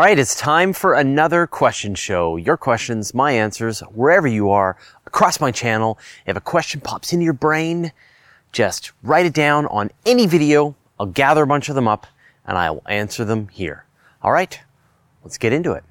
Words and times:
All 0.00 0.06
right, 0.06 0.18
it's 0.18 0.34
time 0.34 0.72
for 0.72 0.94
another 0.94 1.46
question 1.46 1.94
show. 1.94 2.38
Your 2.38 2.56
questions, 2.56 3.12
my 3.12 3.32
answers, 3.32 3.80
wherever 3.80 4.26
you 4.26 4.48
are, 4.48 4.78
across 5.04 5.40
my 5.42 5.50
channel. 5.50 5.98
If 6.24 6.38
a 6.38 6.40
question 6.40 6.80
pops 6.80 7.12
into 7.12 7.24
your 7.24 7.34
brain, 7.34 7.92
just 8.50 8.92
write 9.02 9.26
it 9.26 9.34
down 9.34 9.66
on 9.66 9.90
any 10.06 10.26
video. 10.26 10.74
I'll 10.98 11.04
gather 11.04 11.42
a 11.42 11.46
bunch 11.46 11.68
of 11.68 11.74
them 11.74 11.86
up 11.86 12.06
and 12.46 12.56
I 12.56 12.70
will 12.70 12.82
answer 12.88 13.26
them 13.26 13.48
here. 13.48 13.84
All 14.22 14.32
right, 14.32 14.58
let's 15.22 15.36
get 15.36 15.52
into 15.52 15.72
it. 15.72 15.84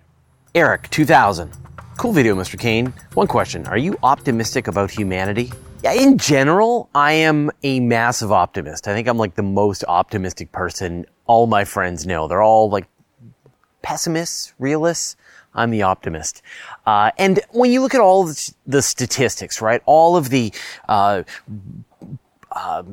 Eric, 0.55 0.89
2000. 0.89 1.51
Cool 1.99 2.11
video, 2.11 2.33
Mr. 2.33 2.59
Cain. 2.59 2.91
One 3.13 3.27
question. 3.27 3.67
Are 3.67 3.77
you 3.77 3.95
optimistic 4.01 4.67
about 4.67 4.89
humanity? 4.89 5.53
Yeah, 5.83 5.93
in 5.93 6.17
general, 6.17 6.89
I 6.95 7.11
am 7.11 7.51
a 7.61 7.79
massive 7.79 8.31
optimist. 8.31 8.87
I 8.87 8.93
think 8.95 9.07
I'm 9.07 9.19
like 9.19 9.35
the 9.35 9.43
most 9.43 9.83
optimistic 9.87 10.51
person 10.51 11.05
all 11.27 11.45
my 11.45 11.63
friends 11.63 12.07
know. 12.07 12.27
They're 12.27 12.41
all 12.41 12.71
like 12.71 12.87
pessimists, 13.81 14.53
realists. 14.59 15.15
I'm 15.53 15.71
the 15.71 15.81
optimist. 15.81 16.41
Uh, 16.85 17.11
and 17.17 17.39
when 17.51 17.71
you 17.71 17.81
look 17.81 17.95
at 17.95 18.01
all 18.01 18.31
the 18.67 18.81
statistics, 18.81 19.61
right, 19.61 19.81
all 19.85 20.15
of 20.15 20.29
the 20.29 20.53
uh, 20.87 21.23
uh, 22.51 22.83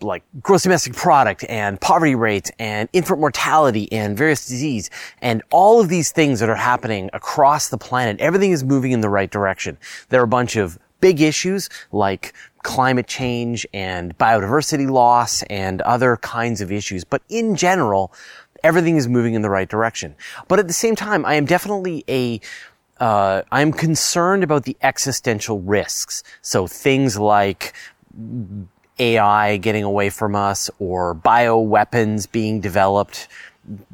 like 0.00 0.22
gross 0.40 0.62
domestic 0.62 0.94
product 0.94 1.44
and 1.48 1.80
poverty 1.80 2.14
rates 2.14 2.50
and 2.58 2.88
infant 2.92 3.20
mortality 3.20 3.90
and 3.92 4.16
various 4.16 4.46
disease 4.46 4.90
and 5.22 5.42
all 5.50 5.80
of 5.80 5.88
these 5.88 6.12
things 6.12 6.40
that 6.40 6.48
are 6.48 6.54
happening 6.54 7.10
across 7.12 7.68
the 7.68 7.78
planet, 7.78 8.20
everything 8.20 8.52
is 8.52 8.64
moving 8.64 8.92
in 8.92 9.00
the 9.00 9.08
right 9.08 9.30
direction. 9.30 9.78
There 10.08 10.20
are 10.20 10.24
a 10.24 10.28
bunch 10.28 10.56
of 10.56 10.78
big 11.00 11.20
issues 11.20 11.68
like 11.92 12.32
climate 12.62 13.06
change 13.06 13.66
and 13.74 14.16
biodiversity 14.16 14.88
loss 14.90 15.42
and 15.44 15.82
other 15.82 16.16
kinds 16.16 16.60
of 16.60 16.72
issues. 16.72 17.04
But 17.04 17.22
in 17.28 17.56
general, 17.56 18.12
everything 18.64 18.96
is 18.96 19.06
moving 19.06 19.34
in 19.34 19.42
the 19.42 19.50
right 19.50 19.68
direction. 19.68 20.16
But 20.48 20.58
at 20.58 20.66
the 20.66 20.72
same 20.72 20.96
time, 20.96 21.24
I 21.24 21.34
am 21.34 21.44
definitely 21.44 22.04
a 22.08 22.40
uh, 22.98 23.42
I'm 23.52 23.72
concerned 23.72 24.44
about 24.44 24.64
the 24.64 24.76
existential 24.82 25.60
risks. 25.60 26.22
So 26.42 26.66
things 26.66 27.18
like 27.18 27.74
AI 28.98 29.56
getting 29.56 29.84
away 29.84 30.10
from 30.10 30.36
us 30.36 30.70
or 30.78 31.14
bioweapons 31.14 32.30
being 32.30 32.60
developed. 32.60 33.28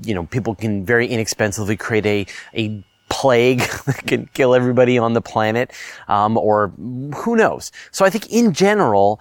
You 0.04 0.14
know, 0.14 0.24
people 0.26 0.54
can 0.54 0.84
very 0.84 1.06
inexpensively 1.06 1.76
create 1.76 2.06
a, 2.06 2.26
a 2.54 2.84
plague 3.08 3.60
that 3.86 4.02
can 4.06 4.26
kill 4.34 4.54
everybody 4.54 4.98
on 4.98 5.14
the 5.14 5.22
planet, 5.22 5.72
um, 6.08 6.36
or 6.36 6.68
who 7.14 7.36
knows. 7.36 7.72
So 7.90 8.04
I 8.04 8.10
think 8.10 8.30
in 8.30 8.52
general, 8.52 9.20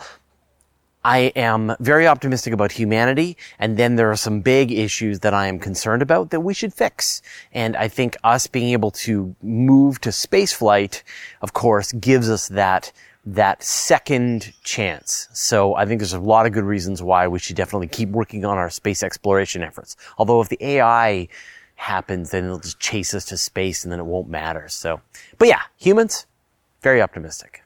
I 1.04 1.32
am 1.36 1.76
very 1.80 2.08
optimistic 2.08 2.52
about 2.52 2.74
humanity, 2.74 3.38
and 3.58 3.78
then 3.78 3.96
there 3.96 4.12
are 4.12 4.18
some 4.18 4.42
big 4.42 4.72
issues 4.72 5.20
that 5.22 5.34
I 5.34 5.48
am 5.48 5.58
concerned 5.58 6.02
about 6.02 6.30
that 6.32 6.42
we 6.42 6.54
should 6.54 6.74
fix. 6.74 7.22
And 7.54 7.78
I 7.78 7.88
think 7.88 8.18
us 8.24 8.48
being 8.48 8.74
able 8.74 8.92
to 8.92 9.34
move 9.42 10.02
to 10.02 10.10
spaceflight, 10.10 11.04
of 11.42 11.54
course, 11.54 11.94
gives 11.94 12.30
us 12.30 12.50
that 12.50 12.92
that 13.26 13.62
second 13.62 14.54
chance. 14.64 15.28
So 15.34 15.76
I 15.76 15.86
think 15.86 16.00
there's 16.00 16.14
a 16.14 16.20
lot 16.20 16.46
of 16.46 16.52
good 16.52 16.64
reasons 16.64 17.04
why 17.04 17.28
we 17.28 17.38
should 17.38 17.56
definitely 17.56 17.88
keep 17.88 18.10
working 18.10 18.44
on 18.44 18.58
our 18.58 18.70
space 18.70 19.04
exploration 19.04 19.62
efforts. 19.62 19.96
Although 20.18 20.42
if 20.42 20.50
the 20.50 20.58
AI 20.62 21.28
happens, 21.76 22.32
then 22.32 22.46
it'll 22.46 22.60
just 22.60 22.80
chase 22.80 23.14
us 23.14 23.26
to 23.26 23.38
space 23.38 23.84
and 23.84 23.92
then 23.92 24.00
it 24.00 24.06
won't 24.06 24.30
matter. 24.30 24.68
So, 24.68 25.02
but 25.38 25.48
yeah, 25.48 25.62
humans, 25.78 26.26
very 26.82 27.02
optimistic. 27.02 27.64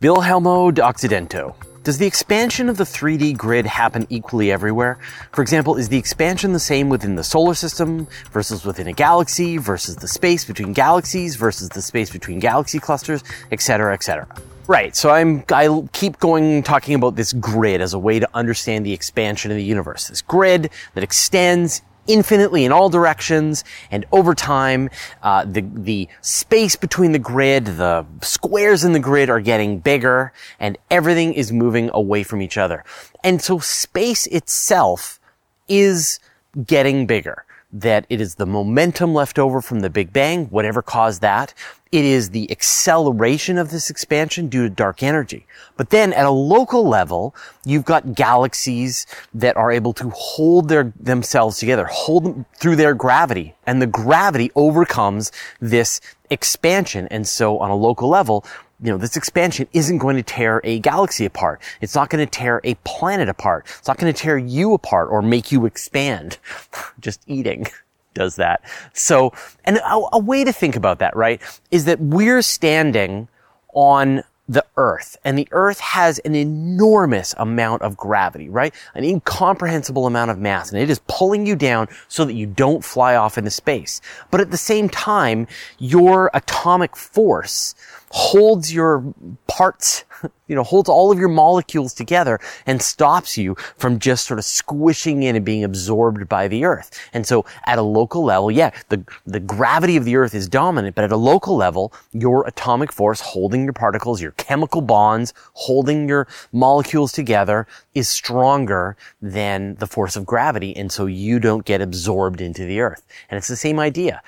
Wilhelmo 0.00 0.72
Occidento. 0.78 1.54
Does 1.84 1.98
the 1.98 2.06
expansion 2.06 2.70
of 2.70 2.78
the 2.78 2.84
3D 2.84 3.36
grid 3.36 3.66
happen 3.66 4.06
equally 4.08 4.50
everywhere? 4.50 4.98
For 5.32 5.42
example, 5.42 5.76
is 5.76 5.90
the 5.90 5.98
expansion 5.98 6.54
the 6.54 6.58
same 6.58 6.88
within 6.88 7.14
the 7.14 7.22
solar 7.22 7.52
system 7.52 8.08
versus 8.32 8.64
within 8.64 8.86
a 8.86 8.94
galaxy 8.94 9.58
versus 9.58 9.96
the 9.96 10.08
space 10.08 10.46
between 10.46 10.72
galaxies 10.72 11.36
versus 11.36 11.68
the 11.68 11.82
space 11.82 12.10
between 12.10 12.38
galaxy 12.38 12.78
clusters, 12.78 13.22
etc., 13.52 13.92
etc.? 13.92 14.26
Right. 14.66 14.96
So 14.96 15.10
I'm, 15.10 15.44
I 15.52 15.86
keep 15.92 16.18
going 16.20 16.62
talking 16.62 16.94
about 16.94 17.16
this 17.16 17.34
grid 17.34 17.82
as 17.82 17.92
a 17.92 17.98
way 17.98 18.18
to 18.18 18.28
understand 18.32 18.86
the 18.86 18.94
expansion 18.94 19.50
of 19.50 19.58
the 19.58 19.62
universe. 19.62 20.08
This 20.08 20.22
grid 20.22 20.70
that 20.94 21.04
extends 21.04 21.82
infinitely 22.06 22.64
in 22.64 22.72
all 22.72 22.88
directions 22.88 23.64
and 23.90 24.04
over 24.12 24.34
time 24.34 24.90
uh, 25.22 25.44
the 25.44 25.62
the 25.74 26.08
space 26.20 26.76
between 26.76 27.12
the 27.12 27.18
grid 27.18 27.64
the 27.66 28.06
squares 28.22 28.84
in 28.84 28.92
the 28.92 29.00
grid 29.00 29.30
are 29.30 29.40
getting 29.40 29.78
bigger 29.78 30.32
and 30.58 30.78
everything 30.90 31.32
is 31.34 31.52
moving 31.52 31.90
away 31.92 32.22
from 32.22 32.42
each 32.42 32.58
other. 32.58 32.84
And 33.22 33.40
so 33.40 33.58
space 33.58 34.26
itself 34.26 35.20
is 35.68 36.18
getting 36.66 37.06
bigger 37.06 37.43
that 37.74 38.06
it 38.08 38.20
is 38.20 38.36
the 38.36 38.46
momentum 38.46 39.12
left 39.12 39.38
over 39.38 39.60
from 39.60 39.80
the 39.80 39.90
Big 39.90 40.12
Bang, 40.12 40.46
whatever 40.46 40.80
caused 40.80 41.20
that. 41.22 41.52
It 41.90 42.04
is 42.04 42.30
the 42.30 42.50
acceleration 42.50 43.58
of 43.58 43.70
this 43.70 43.90
expansion 43.90 44.48
due 44.48 44.62
to 44.62 44.70
dark 44.70 45.02
energy. 45.02 45.46
But 45.76 45.90
then 45.90 46.12
at 46.12 46.24
a 46.24 46.30
local 46.30 46.88
level, 46.88 47.34
you've 47.64 47.84
got 47.84 48.14
galaxies 48.14 49.06
that 49.34 49.56
are 49.56 49.72
able 49.72 49.92
to 49.94 50.10
hold 50.10 50.68
their, 50.68 50.92
themselves 50.98 51.58
together, 51.58 51.86
hold 51.86 52.24
them 52.24 52.46
through 52.56 52.76
their 52.76 52.94
gravity. 52.94 53.54
And 53.66 53.82
the 53.82 53.86
gravity 53.86 54.52
overcomes 54.54 55.32
this 55.60 56.00
expansion. 56.30 57.08
And 57.10 57.26
so 57.26 57.58
on 57.58 57.70
a 57.70 57.76
local 57.76 58.08
level, 58.08 58.44
you 58.84 58.90
know, 58.90 58.98
this 58.98 59.16
expansion 59.16 59.66
isn't 59.72 59.96
going 59.96 60.16
to 60.16 60.22
tear 60.22 60.60
a 60.62 60.78
galaxy 60.78 61.24
apart. 61.24 61.62
It's 61.80 61.94
not 61.94 62.10
going 62.10 62.24
to 62.24 62.30
tear 62.30 62.60
a 62.64 62.74
planet 62.84 63.30
apart. 63.30 63.64
It's 63.78 63.88
not 63.88 63.96
going 63.96 64.12
to 64.12 64.18
tear 64.18 64.36
you 64.36 64.74
apart 64.74 65.08
or 65.10 65.22
make 65.22 65.50
you 65.50 65.64
expand. 65.64 66.36
Just 67.00 67.22
eating 67.26 67.66
does 68.14 68.36
that. 68.36 68.60
So, 68.92 69.32
and 69.64 69.78
a, 69.78 70.02
a 70.12 70.18
way 70.18 70.44
to 70.44 70.52
think 70.52 70.76
about 70.76 70.98
that, 70.98 71.16
right, 71.16 71.40
is 71.70 71.86
that 71.86 71.98
we're 71.98 72.42
standing 72.42 73.28
on 73.72 74.22
the 74.46 74.64
earth 74.76 75.16
and 75.24 75.38
the 75.38 75.48
earth 75.52 75.80
has 75.80 76.18
an 76.20 76.34
enormous 76.34 77.34
amount 77.38 77.80
of 77.80 77.96
gravity, 77.96 78.50
right? 78.50 78.74
An 78.94 79.02
incomprehensible 79.02 80.06
amount 80.06 80.30
of 80.30 80.38
mass 80.38 80.70
and 80.70 80.78
it 80.78 80.90
is 80.90 81.00
pulling 81.08 81.46
you 81.46 81.56
down 81.56 81.88
so 82.08 82.26
that 82.26 82.34
you 82.34 82.46
don't 82.46 82.84
fly 82.84 83.16
off 83.16 83.38
into 83.38 83.50
space. 83.50 84.02
But 84.30 84.42
at 84.42 84.50
the 84.50 84.58
same 84.58 84.90
time, 84.90 85.46
your 85.78 86.30
atomic 86.34 86.94
force 86.94 87.74
holds 88.14 88.72
your 88.72 89.12
parts, 89.48 90.04
you 90.46 90.54
know, 90.54 90.62
holds 90.62 90.88
all 90.88 91.10
of 91.10 91.18
your 91.18 91.28
molecules 91.28 91.92
together 91.92 92.38
and 92.64 92.80
stops 92.80 93.36
you 93.36 93.56
from 93.76 93.98
just 93.98 94.28
sort 94.28 94.38
of 94.38 94.44
squishing 94.44 95.24
in 95.24 95.34
and 95.34 95.44
being 95.44 95.64
absorbed 95.64 96.28
by 96.28 96.46
the 96.46 96.64
earth. 96.64 96.96
And 97.12 97.26
so 97.26 97.44
at 97.66 97.76
a 97.76 97.82
local 97.82 98.22
level, 98.22 98.52
yeah, 98.52 98.70
the, 98.88 99.04
the 99.26 99.40
gravity 99.40 99.96
of 99.96 100.04
the 100.04 100.14
earth 100.14 100.32
is 100.32 100.48
dominant, 100.48 100.94
but 100.94 101.02
at 101.02 101.10
a 101.10 101.16
local 101.16 101.56
level, 101.56 101.92
your 102.12 102.46
atomic 102.46 102.92
force 102.92 103.20
holding 103.20 103.64
your 103.64 103.72
particles, 103.72 104.22
your 104.22 104.30
chemical 104.32 104.80
bonds 104.80 105.34
holding 105.54 106.08
your 106.08 106.28
molecules 106.52 107.10
together 107.10 107.66
is 107.94 108.08
stronger 108.08 108.96
than 109.20 109.74
the 109.80 109.88
force 109.88 110.14
of 110.14 110.24
gravity. 110.24 110.76
And 110.76 110.92
so 110.92 111.06
you 111.06 111.40
don't 111.40 111.64
get 111.64 111.80
absorbed 111.80 112.40
into 112.40 112.64
the 112.64 112.78
earth. 112.78 113.04
And 113.28 113.38
it's 113.38 113.48
the 113.48 113.56
same 113.56 113.80
idea. 113.80 114.22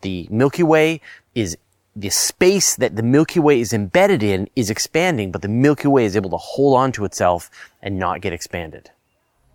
The 0.00 0.26
Milky 0.30 0.62
Way 0.62 1.02
is 1.34 1.58
the 2.00 2.10
space 2.10 2.76
that 2.76 2.94
the 2.94 3.02
Milky 3.02 3.40
Way 3.40 3.60
is 3.60 3.72
embedded 3.72 4.22
in 4.22 4.48
is 4.54 4.70
expanding, 4.70 5.32
but 5.32 5.42
the 5.42 5.48
Milky 5.48 5.88
Way 5.88 6.04
is 6.04 6.14
able 6.14 6.30
to 6.30 6.36
hold 6.36 6.78
on 6.78 6.92
to 6.92 7.04
itself 7.04 7.50
and 7.82 7.98
not 7.98 8.20
get 8.20 8.32
expanded. 8.32 8.90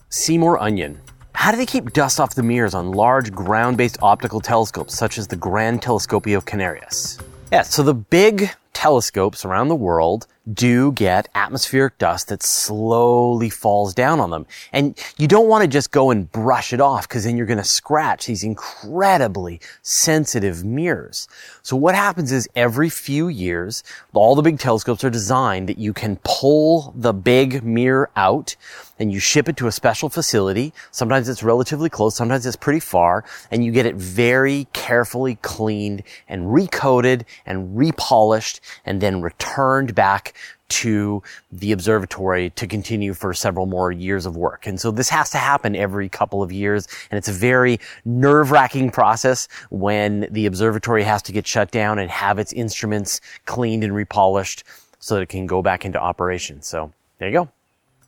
Seymour 0.09 0.59
Onion. 0.59 0.99
How 1.33 1.51
do 1.51 1.57
they 1.57 1.65
keep 1.65 1.93
dust 1.93 2.19
off 2.19 2.35
the 2.35 2.43
mirrors 2.43 2.73
on 2.73 2.91
large 2.91 3.31
ground-based 3.31 3.97
optical 4.01 4.41
telescopes 4.41 4.93
such 4.93 5.17
as 5.17 5.27
the 5.27 5.37
Gran 5.37 5.79
Telescopio 5.79 6.43
Canarias? 6.43 7.21
Yeah, 7.51 7.61
so 7.61 7.81
the 7.81 7.93
big 7.93 8.49
telescopes 8.73 9.45
around 9.45 9.67
the 9.67 9.75
world 9.75 10.27
do 10.51 10.91
get 10.91 11.29
atmospheric 11.35 11.97
dust 11.97 12.27
that 12.27 12.43
slowly 12.43 13.49
falls 13.49 13.93
down 13.93 14.19
on 14.19 14.29
them. 14.29 14.45
And 14.73 14.99
you 15.17 15.27
don't 15.27 15.47
want 15.47 15.61
to 15.61 15.69
just 15.69 15.91
go 15.91 16.11
and 16.11 16.29
brush 16.31 16.73
it 16.73 16.81
off 16.81 17.07
because 17.07 17.23
then 17.23 17.37
you're 17.37 17.45
going 17.45 17.59
to 17.59 17.63
scratch 17.63 18.25
these 18.25 18.43
incredibly 18.43 19.61
sensitive 19.81 20.65
mirrors. 20.65 21.29
So 21.61 21.77
what 21.77 21.95
happens 21.95 22.31
is 22.31 22.49
every 22.55 22.89
few 22.89 23.29
years, 23.29 23.83
all 24.13 24.35
the 24.35 24.41
big 24.41 24.59
telescopes 24.59 25.03
are 25.03 25.09
designed 25.09 25.69
that 25.69 25.77
you 25.77 25.93
can 25.93 26.19
pull 26.25 26.93
the 26.97 27.13
big 27.13 27.63
mirror 27.63 28.09
out 28.17 28.55
and 28.99 29.11
you 29.11 29.19
ship 29.19 29.49
it 29.49 29.57
to 29.57 29.67
a 29.67 29.71
special 29.71 30.09
facility. 30.09 30.73
Sometimes 30.91 31.27
it's 31.27 31.41
relatively 31.41 31.89
close, 31.89 32.15
sometimes 32.15 32.45
it's 32.45 32.55
pretty 32.55 32.79
far, 32.79 33.23
and 33.49 33.63
you 33.63 33.71
get 33.71 33.85
it 33.85 33.95
very 33.95 34.67
carefully 34.73 35.35
cleaned 35.41 36.03
and 36.27 36.53
recoated 36.53 37.25
and 37.45 37.75
repolished 37.77 38.61
and 38.85 39.01
then 39.01 39.21
returned 39.21 39.95
back 39.95 40.33
to 40.69 41.21
the 41.51 41.71
observatory 41.71 42.49
to 42.51 42.65
continue 42.65 43.13
for 43.13 43.33
several 43.33 43.67
more 43.67 43.91
years 43.91 44.25
of 44.25 44.35
work. 44.35 44.65
And 44.65 44.79
so 44.81 44.89
this 44.89 45.09
has 45.09 45.29
to 45.31 45.37
happen 45.37 45.75
every 45.75 46.09
couple 46.09 46.41
of 46.41 46.51
years. 46.51 46.87
And 47.11 47.17
it's 47.17 47.27
a 47.27 47.33
very 47.33 47.79
nerve 48.05 48.49
wracking 48.49 48.89
process 48.89 49.47
when 49.69 50.27
the 50.31 50.47
observatory 50.47 51.03
has 51.03 51.21
to 51.23 51.31
get 51.31 51.45
shut 51.45 51.69
down 51.69 51.99
and 51.99 52.09
have 52.09 52.39
its 52.39 52.51
instruments 52.53 53.21
cleaned 53.45 53.83
and 53.83 53.93
repolished 53.93 54.63
so 54.99 55.15
that 55.15 55.21
it 55.21 55.29
can 55.29 55.45
go 55.45 55.61
back 55.61 55.85
into 55.85 55.99
operation. 55.99 56.61
So 56.61 56.91
there 57.19 57.27
you 57.27 57.33
go. 57.33 57.49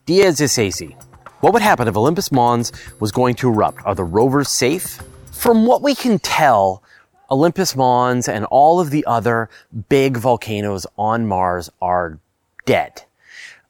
Diaz 0.06 0.40
Isasi. 0.40 0.96
What 1.40 1.52
would 1.52 1.62
happen 1.62 1.86
if 1.86 1.96
Olympus 1.96 2.32
Mons 2.32 2.72
was 2.98 3.12
going 3.12 3.34
to 3.36 3.48
erupt? 3.48 3.84
Are 3.84 3.94
the 3.94 4.02
rovers 4.02 4.48
safe? 4.48 5.00
From 5.30 5.66
what 5.66 5.82
we 5.82 5.94
can 5.94 6.18
tell, 6.18 6.82
Olympus 7.30 7.74
Mons 7.76 8.28
and 8.28 8.44
all 8.46 8.80
of 8.80 8.90
the 8.90 9.04
other 9.06 9.48
big 9.88 10.16
volcanoes 10.16 10.86
on 10.96 11.26
Mars 11.26 11.70
are 11.80 12.18
dead. 12.64 13.02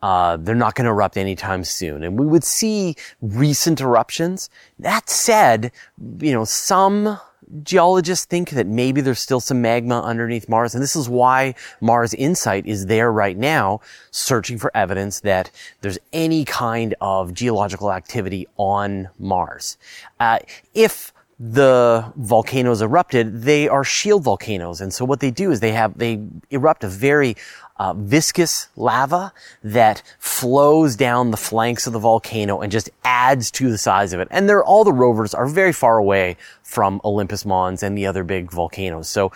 Uh, 0.03 0.37
they're 0.37 0.55
not 0.55 0.75
going 0.75 0.85
to 0.85 0.91
erupt 0.91 1.17
anytime 1.17 1.64
soon. 1.64 2.05
And 2.05 2.19
we 2.19 2.26
would 2.26 2.44
see 2.44 2.97
recent 3.20 3.81
eruptions. 3.81 4.50
That 4.79 5.08
said, 5.08 5.73
you 6.20 6.32
know, 6.32 6.44
some 6.44 7.19
geologists 7.62 8.25
think 8.25 8.50
that 8.50 8.67
maybe 8.67 9.00
there's 9.00 9.20
still 9.20 9.41
some 9.41 9.62
magma 9.62 10.02
underneath 10.02 10.49
Mars. 10.49 10.75
And 10.75 10.82
this 10.82 10.97
is 10.97 11.09
why 11.09 11.55
Mars 11.81 12.12
Insight 12.14 12.67
is 12.67 12.87
there 12.87 13.11
right 13.11 13.37
now, 13.37 13.81
searching 14.11 14.59
for 14.59 14.70
evidence 14.76 15.20
that 15.20 15.50
there's 15.81 15.99
any 16.12 16.44
kind 16.44 16.94
of 17.00 17.32
geological 17.32 17.93
activity 17.93 18.47
on 18.56 19.09
Mars. 19.19 19.79
Uh, 20.20 20.41
if 20.75 21.12
the 21.38 22.12
volcanoes 22.17 22.81
erupted, 22.81 23.43
they 23.43 23.69
are 23.69 23.85
shield 23.85 24.25
volcanoes. 24.25 24.81
And 24.81 24.93
so 24.93 25.05
what 25.05 25.21
they 25.21 25.31
do 25.31 25.50
is 25.50 25.61
they 25.61 25.73
have, 25.73 25.99
they 25.99 26.23
erupt 26.50 26.83
a 26.83 26.88
very 26.88 27.37
uh, 27.79 27.93
viscous 27.93 28.69
lava 28.75 29.33
that 29.62 30.03
flows 30.19 30.97
down 30.97 31.31
the 31.31 31.37
flanks 31.37 31.87
of 31.87 31.93
the 31.93 31.99
volcano 31.99 32.61
and 32.61 32.73
just 32.73 32.88
adds 33.05 33.50
to 33.50 33.71
the 33.71 33.77
size 33.77 34.15
of 34.15 34.21
it. 34.21 34.29
And 34.31 34.49
they're, 34.49 34.65
all 34.65 34.83
the 34.85 34.93
rovers 34.93 35.35
are 35.35 35.47
very 35.47 35.75
far 35.75 35.99
away 35.99 36.37
from 36.62 37.00
Olympus 37.05 37.44
Mons 37.44 37.83
and 37.83 37.97
the 37.97 38.06
other 38.06 38.25
big 38.25 38.50
volcanoes. 38.50 39.09
So 39.09 39.31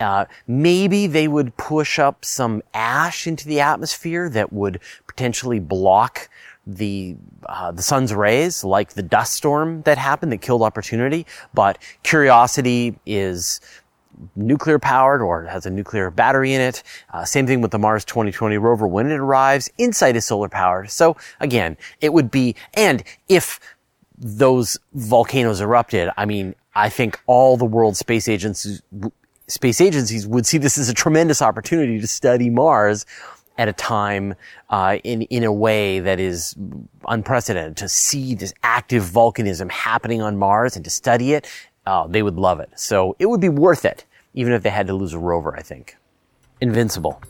uh, 0.00 0.26
maybe 0.46 1.06
they 1.06 1.28
would 1.28 1.56
push 1.56 1.98
up 1.98 2.24
some 2.24 2.62
ash 2.74 3.26
into 3.26 3.48
the 3.48 3.60
atmosphere 3.60 4.28
that 4.28 4.52
would 4.52 4.80
potentially 5.06 5.58
block 5.58 6.28
the 6.68 7.16
uh, 7.46 7.72
the 7.72 7.82
sun's 7.82 8.14
rays, 8.14 8.62
like 8.62 8.92
the 8.92 9.02
dust 9.02 9.34
storm 9.34 9.82
that 9.82 9.96
happened 9.98 10.30
that 10.30 10.38
killed 10.38 10.62
Opportunity. 10.62 11.26
But 11.54 11.78
Curiosity 12.02 12.98
is 13.06 13.60
nuclear 14.36 14.78
powered 14.78 15.22
or 15.22 15.44
has 15.44 15.64
a 15.64 15.70
nuclear 15.70 16.10
battery 16.10 16.52
in 16.52 16.60
it. 16.60 16.82
Uh, 17.12 17.24
same 17.24 17.46
thing 17.46 17.60
with 17.60 17.70
the 17.70 17.78
Mars 17.78 18.04
2020 18.04 18.58
rover 18.58 18.86
when 18.86 19.10
it 19.10 19.18
arrives. 19.18 19.70
Insight 19.78 20.16
is 20.16 20.26
solar 20.26 20.48
powered. 20.48 20.90
So 20.90 21.16
again, 21.40 21.76
it 22.00 22.12
would 22.12 22.30
be, 22.30 22.54
and 22.74 23.02
if 23.28 23.60
those 24.18 24.78
volcanoes 24.92 25.60
erupted, 25.60 26.10
I 26.16 26.26
mean, 26.26 26.54
I 26.74 26.88
think 26.88 27.18
all 27.26 27.56
the 27.56 27.64
world 27.64 27.96
space 27.96 28.28
agencies, 28.28 28.82
space 29.46 29.80
agencies 29.80 30.26
would 30.26 30.46
see 30.46 30.58
this 30.58 30.76
as 30.76 30.88
a 30.88 30.94
tremendous 30.94 31.40
opportunity 31.40 32.00
to 32.00 32.06
study 32.06 32.50
Mars 32.50 33.06
at 33.58 33.68
a 33.68 33.72
time 33.72 34.34
uh, 34.70 34.98
in 35.04 35.22
in 35.22 35.44
a 35.44 35.52
way 35.52 36.00
that 36.00 36.18
is 36.20 36.54
unprecedented. 37.06 37.76
To 37.76 37.88
see 37.88 38.34
this 38.34 38.54
active 38.62 39.02
volcanism 39.02 39.70
happening 39.70 40.22
on 40.22 40.38
Mars 40.38 40.76
and 40.76 40.84
to 40.84 40.90
study 40.90 41.34
it, 41.34 41.50
uh, 41.84 42.06
they 42.06 42.22
would 42.22 42.36
love 42.36 42.60
it. 42.60 42.70
So 42.76 43.16
it 43.18 43.26
would 43.26 43.40
be 43.40 43.48
worth 43.50 43.84
it, 43.84 44.04
even 44.32 44.52
if 44.52 44.62
they 44.62 44.70
had 44.70 44.86
to 44.86 44.94
lose 44.94 45.12
a 45.12 45.18
rover. 45.18 45.54
I 45.56 45.62
think. 45.62 45.96
Invincible. 46.60 47.20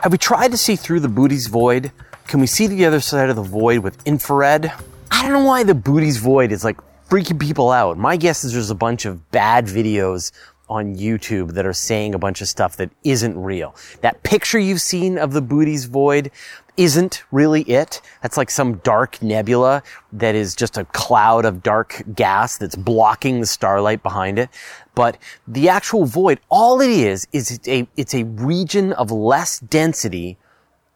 Have 0.00 0.12
we 0.12 0.18
tried 0.18 0.50
to 0.52 0.56
see 0.56 0.76
through 0.76 1.00
the 1.00 1.08
Bootes 1.08 1.46
void? 1.46 1.92
Can 2.26 2.40
we 2.40 2.46
see 2.46 2.66
the 2.66 2.84
other 2.84 3.00
side 3.00 3.30
of 3.30 3.36
the 3.36 3.42
void 3.42 3.80
with 3.80 3.98
infrared? 4.06 4.72
I 5.10 5.22
don't 5.22 5.32
know 5.32 5.44
why 5.44 5.64
the 5.64 5.74
Bootes 5.74 6.16
void 6.16 6.52
is 6.52 6.64
like 6.64 6.78
freaking 7.08 7.38
people 7.38 7.70
out. 7.70 7.98
My 7.98 8.16
guess 8.16 8.42
is 8.42 8.52
there's 8.54 8.70
a 8.70 8.74
bunch 8.74 9.04
of 9.04 9.30
bad 9.30 9.66
videos 9.66 10.32
on 10.72 10.96
YouTube 10.96 11.52
that 11.52 11.66
are 11.66 11.72
saying 11.72 12.14
a 12.14 12.18
bunch 12.18 12.40
of 12.40 12.48
stuff 12.48 12.76
that 12.76 12.90
isn't 13.04 13.38
real. 13.38 13.74
That 14.00 14.22
picture 14.22 14.58
you've 14.58 14.80
seen 14.80 15.18
of 15.18 15.32
the 15.32 15.42
Bootes 15.42 15.84
void 15.84 16.30
isn't 16.76 17.22
really 17.30 17.62
it. 17.62 18.00
That's 18.22 18.36
like 18.36 18.50
some 18.50 18.76
dark 18.78 19.22
nebula 19.22 19.82
that 20.12 20.34
is 20.34 20.56
just 20.56 20.78
a 20.78 20.84
cloud 20.86 21.44
of 21.44 21.62
dark 21.62 22.02
gas 22.14 22.56
that's 22.56 22.76
blocking 22.76 23.40
the 23.40 23.46
starlight 23.46 24.02
behind 24.02 24.38
it. 24.38 24.48
But 24.94 25.18
the 25.46 25.68
actual 25.68 26.06
void, 26.06 26.40
all 26.48 26.80
it 26.80 26.90
is, 26.90 27.28
is 27.32 27.50
it's 27.50 27.68
a, 27.68 27.86
it's 27.96 28.14
a 28.14 28.24
region 28.24 28.92
of 28.94 29.10
less 29.10 29.60
density 29.60 30.38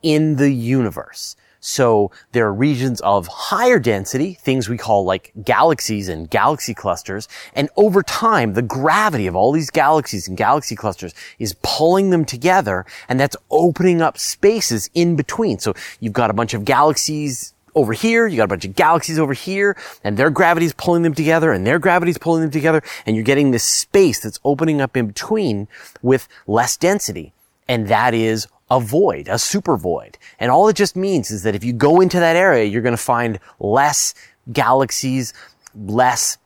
in 0.03 0.37
the 0.37 0.51
universe. 0.51 1.37
So 1.67 2.13
there 2.31 2.47
are 2.47 2.55
regions 2.55 3.01
of 3.01 3.27
higher 3.27 3.81
density, 3.81 4.35
things 4.35 4.69
we 4.69 4.79
call 4.79 5.05
like 5.05 5.33
galaxies 5.43 6.09
and 6.09 6.31
galaxy 6.31 6.75
clusters. 6.75 7.27
And 7.55 7.69
over 7.77 8.05
time, 8.05 8.53
the 8.53 8.63
gravity 8.63 9.27
of 9.27 9.35
all 9.35 9.51
these 9.51 9.71
galaxies 9.71 10.29
and 10.29 10.37
galaxy 10.37 10.77
clusters 10.77 11.13
is 11.41 11.57
pulling 11.63 12.11
them 12.11 12.25
together 12.25 12.87
and 13.09 13.19
that's 13.19 13.37
opening 13.51 14.01
up 14.01 14.17
spaces 14.17 14.89
in 14.95 15.17
between. 15.17 15.59
So 15.59 15.75
you've 15.99 16.13
got 16.13 16.31
a 16.31 16.35
bunch 16.35 16.55
of 16.55 16.65
galaxies 16.65 17.53
over 17.75 17.93
here, 17.93 18.29
you 18.29 18.37
got 18.37 18.45
a 18.45 18.47
bunch 18.47 18.65
of 18.65 18.77
galaxies 18.77 19.19
over 19.19 19.33
here, 19.33 19.77
and 20.05 20.17
their 20.17 20.31
gravity 20.31 20.67
is 20.67 20.73
pulling 20.73 21.03
them 21.03 21.15
together, 21.15 21.53
and 21.53 21.67
their 21.67 21.79
gravity 21.81 22.11
is 22.11 22.17
pulling 22.17 22.43
them 22.43 22.51
together, 22.51 22.81
and 23.05 23.17
you're 23.17 23.25
getting 23.25 23.51
this 23.51 23.65
space 23.65 24.21
that's 24.21 24.41
opening 24.45 24.81
up 24.81 24.97
in 24.97 25.09
between 25.09 25.67
with 26.01 26.27
less 26.47 26.77
density. 26.77 27.35
And 27.69 27.89
that 27.89 28.15
is 28.15 28.47
a 28.71 28.81
void, 28.81 29.29
a 29.29 29.39
super 29.39 29.77
void. 29.77 30.19
And 30.39 30.51
all 30.51 30.69
it 30.69 30.77
just 30.77 30.97
means 30.97 31.31
is 31.31 31.43
that 31.45 31.55
if 31.55 31.63
you 31.63 31.73
go 31.73 32.01
into 32.01 32.19
that 32.19 32.37
area, 32.37 32.65
you're 32.65 32.83
going 32.83 32.97
to 32.97 33.03
find 33.03 33.39
less 33.61 34.15
galaxies, 34.53 35.33
less 35.75 36.39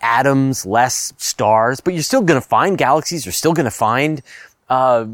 atoms, 0.00 0.64
less 0.64 1.12
stars, 1.16 1.80
but 1.80 1.94
you're 1.94 2.02
still 2.02 2.22
going 2.22 2.40
to 2.40 2.46
find 2.46 2.78
galaxies. 2.78 3.26
You're 3.26 3.32
still 3.32 3.52
going 3.52 3.64
to 3.64 3.70
find, 3.70 4.22
uh, 4.68 5.06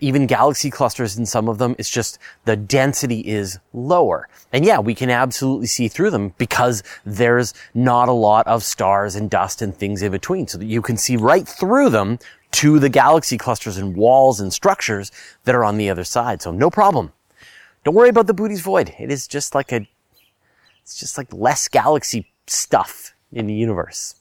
even 0.00 0.26
galaxy 0.26 0.70
clusters 0.70 1.18
in 1.18 1.26
some 1.26 1.48
of 1.48 1.58
them. 1.58 1.74
It's 1.78 1.90
just 1.90 2.18
the 2.44 2.56
density 2.56 3.20
is 3.20 3.58
lower. 3.72 4.28
And 4.52 4.64
yeah, 4.64 4.78
we 4.78 4.94
can 4.94 5.10
absolutely 5.10 5.66
see 5.66 5.88
through 5.88 6.10
them 6.10 6.34
because 6.38 6.82
there's 7.04 7.54
not 7.74 8.08
a 8.08 8.12
lot 8.12 8.46
of 8.46 8.64
stars 8.64 9.14
and 9.14 9.30
dust 9.30 9.62
and 9.62 9.76
things 9.76 10.02
in 10.02 10.10
between. 10.10 10.46
So 10.48 10.58
that 10.58 10.66
you 10.66 10.82
can 10.82 10.96
see 10.96 11.16
right 11.16 11.46
through 11.46 11.90
them 11.90 12.18
to 12.52 12.78
the 12.78 12.88
galaxy 12.88 13.38
clusters 13.38 13.76
and 13.76 13.96
walls 13.96 14.40
and 14.40 14.52
structures 14.52 15.12
that 15.44 15.54
are 15.54 15.64
on 15.64 15.76
the 15.76 15.90
other 15.90 16.04
side. 16.04 16.42
So 16.42 16.50
no 16.50 16.70
problem. 16.70 17.12
Don't 17.84 17.94
worry 17.94 18.08
about 18.08 18.26
the 18.26 18.34
Bootes 18.34 18.60
void. 18.60 18.94
It 18.98 19.10
is 19.10 19.26
just 19.26 19.54
like 19.54 19.72
a, 19.72 19.88
it's 20.82 20.98
just 20.98 21.16
like 21.16 21.32
less 21.32 21.68
galaxy 21.68 22.30
stuff 22.46 23.14
in 23.32 23.46
the 23.46 23.54
universe. 23.54 24.14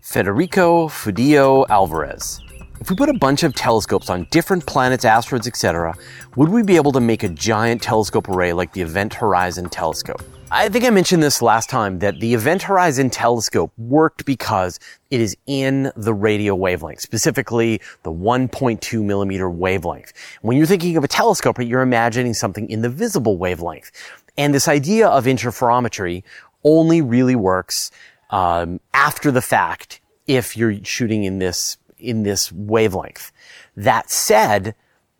Federico 0.00 0.88
Fudio 0.88 1.64
Alvarez. 1.68 2.40
If 2.80 2.90
we 2.90 2.96
put 2.96 3.08
a 3.08 3.14
bunch 3.14 3.44
of 3.44 3.54
telescopes 3.54 4.10
on 4.10 4.26
different 4.30 4.66
planets, 4.66 5.04
asteroids, 5.04 5.46
etc., 5.46 5.94
would 6.34 6.48
we 6.48 6.62
be 6.64 6.74
able 6.76 6.90
to 6.92 7.00
make 7.00 7.22
a 7.22 7.28
giant 7.28 7.80
telescope 7.80 8.28
array 8.28 8.52
like 8.52 8.72
the 8.72 8.82
Event 8.82 9.14
Horizon 9.14 9.68
telescope? 9.68 10.22
I 10.54 10.68
think 10.68 10.84
I 10.84 10.90
mentioned 10.90 11.22
this 11.22 11.40
last 11.40 11.70
time 11.70 12.00
that 12.00 12.20
the 12.20 12.34
Event 12.34 12.64
Horizon 12.64 13.08
telescope 13.08 13.72
worked 13.78 14.26
because 14.26 14.78
it 15.10 15.18
is 15.18 15.34
in 15.46 15.90
the 15.96 16.12
radio 16.12 16.54
wavelength, 16.54 17.00
specifically 17.00 17.80
the 18.02 18.12
1.2 18.12 19.02
millimeter 19.02 19.48
wavelength. 19.48 20.12
When 20.42 20.58
you're 20.58 20.66
thinking 20.66 20.98
of 20.98 21.04
a 21.04 21.08
telescope, 21.08 21.56
you're 21.58 21.80
imagining 21.80 22.34
something 22.34 22.68
in 22.68 22.82
the 22.82 22.90
visible 22.90 23.38
wavelength. 23.38 23.90
And 24.36 24.52
this 24.52 24.68
idea 24.68 25.08
of 25.08 25.24
interferometry 25.24 26.22
only 26.64 27.00
really 27.00 27.34
works 27.34 27.90
um, 28.28 28.78
after 28.92 29.30
the 29.30 29.40
fact 29.40 30.02
if 30.26 30.54
you're 30.54 30.84
shooting 30.84 31.24
in 31.24 31.38
this 31.38 31.78
in 31.98 32.24
this 32.24 32.52
wavelength. 32.52 33.32
That 33.74 34.10
said, 34.10 34.74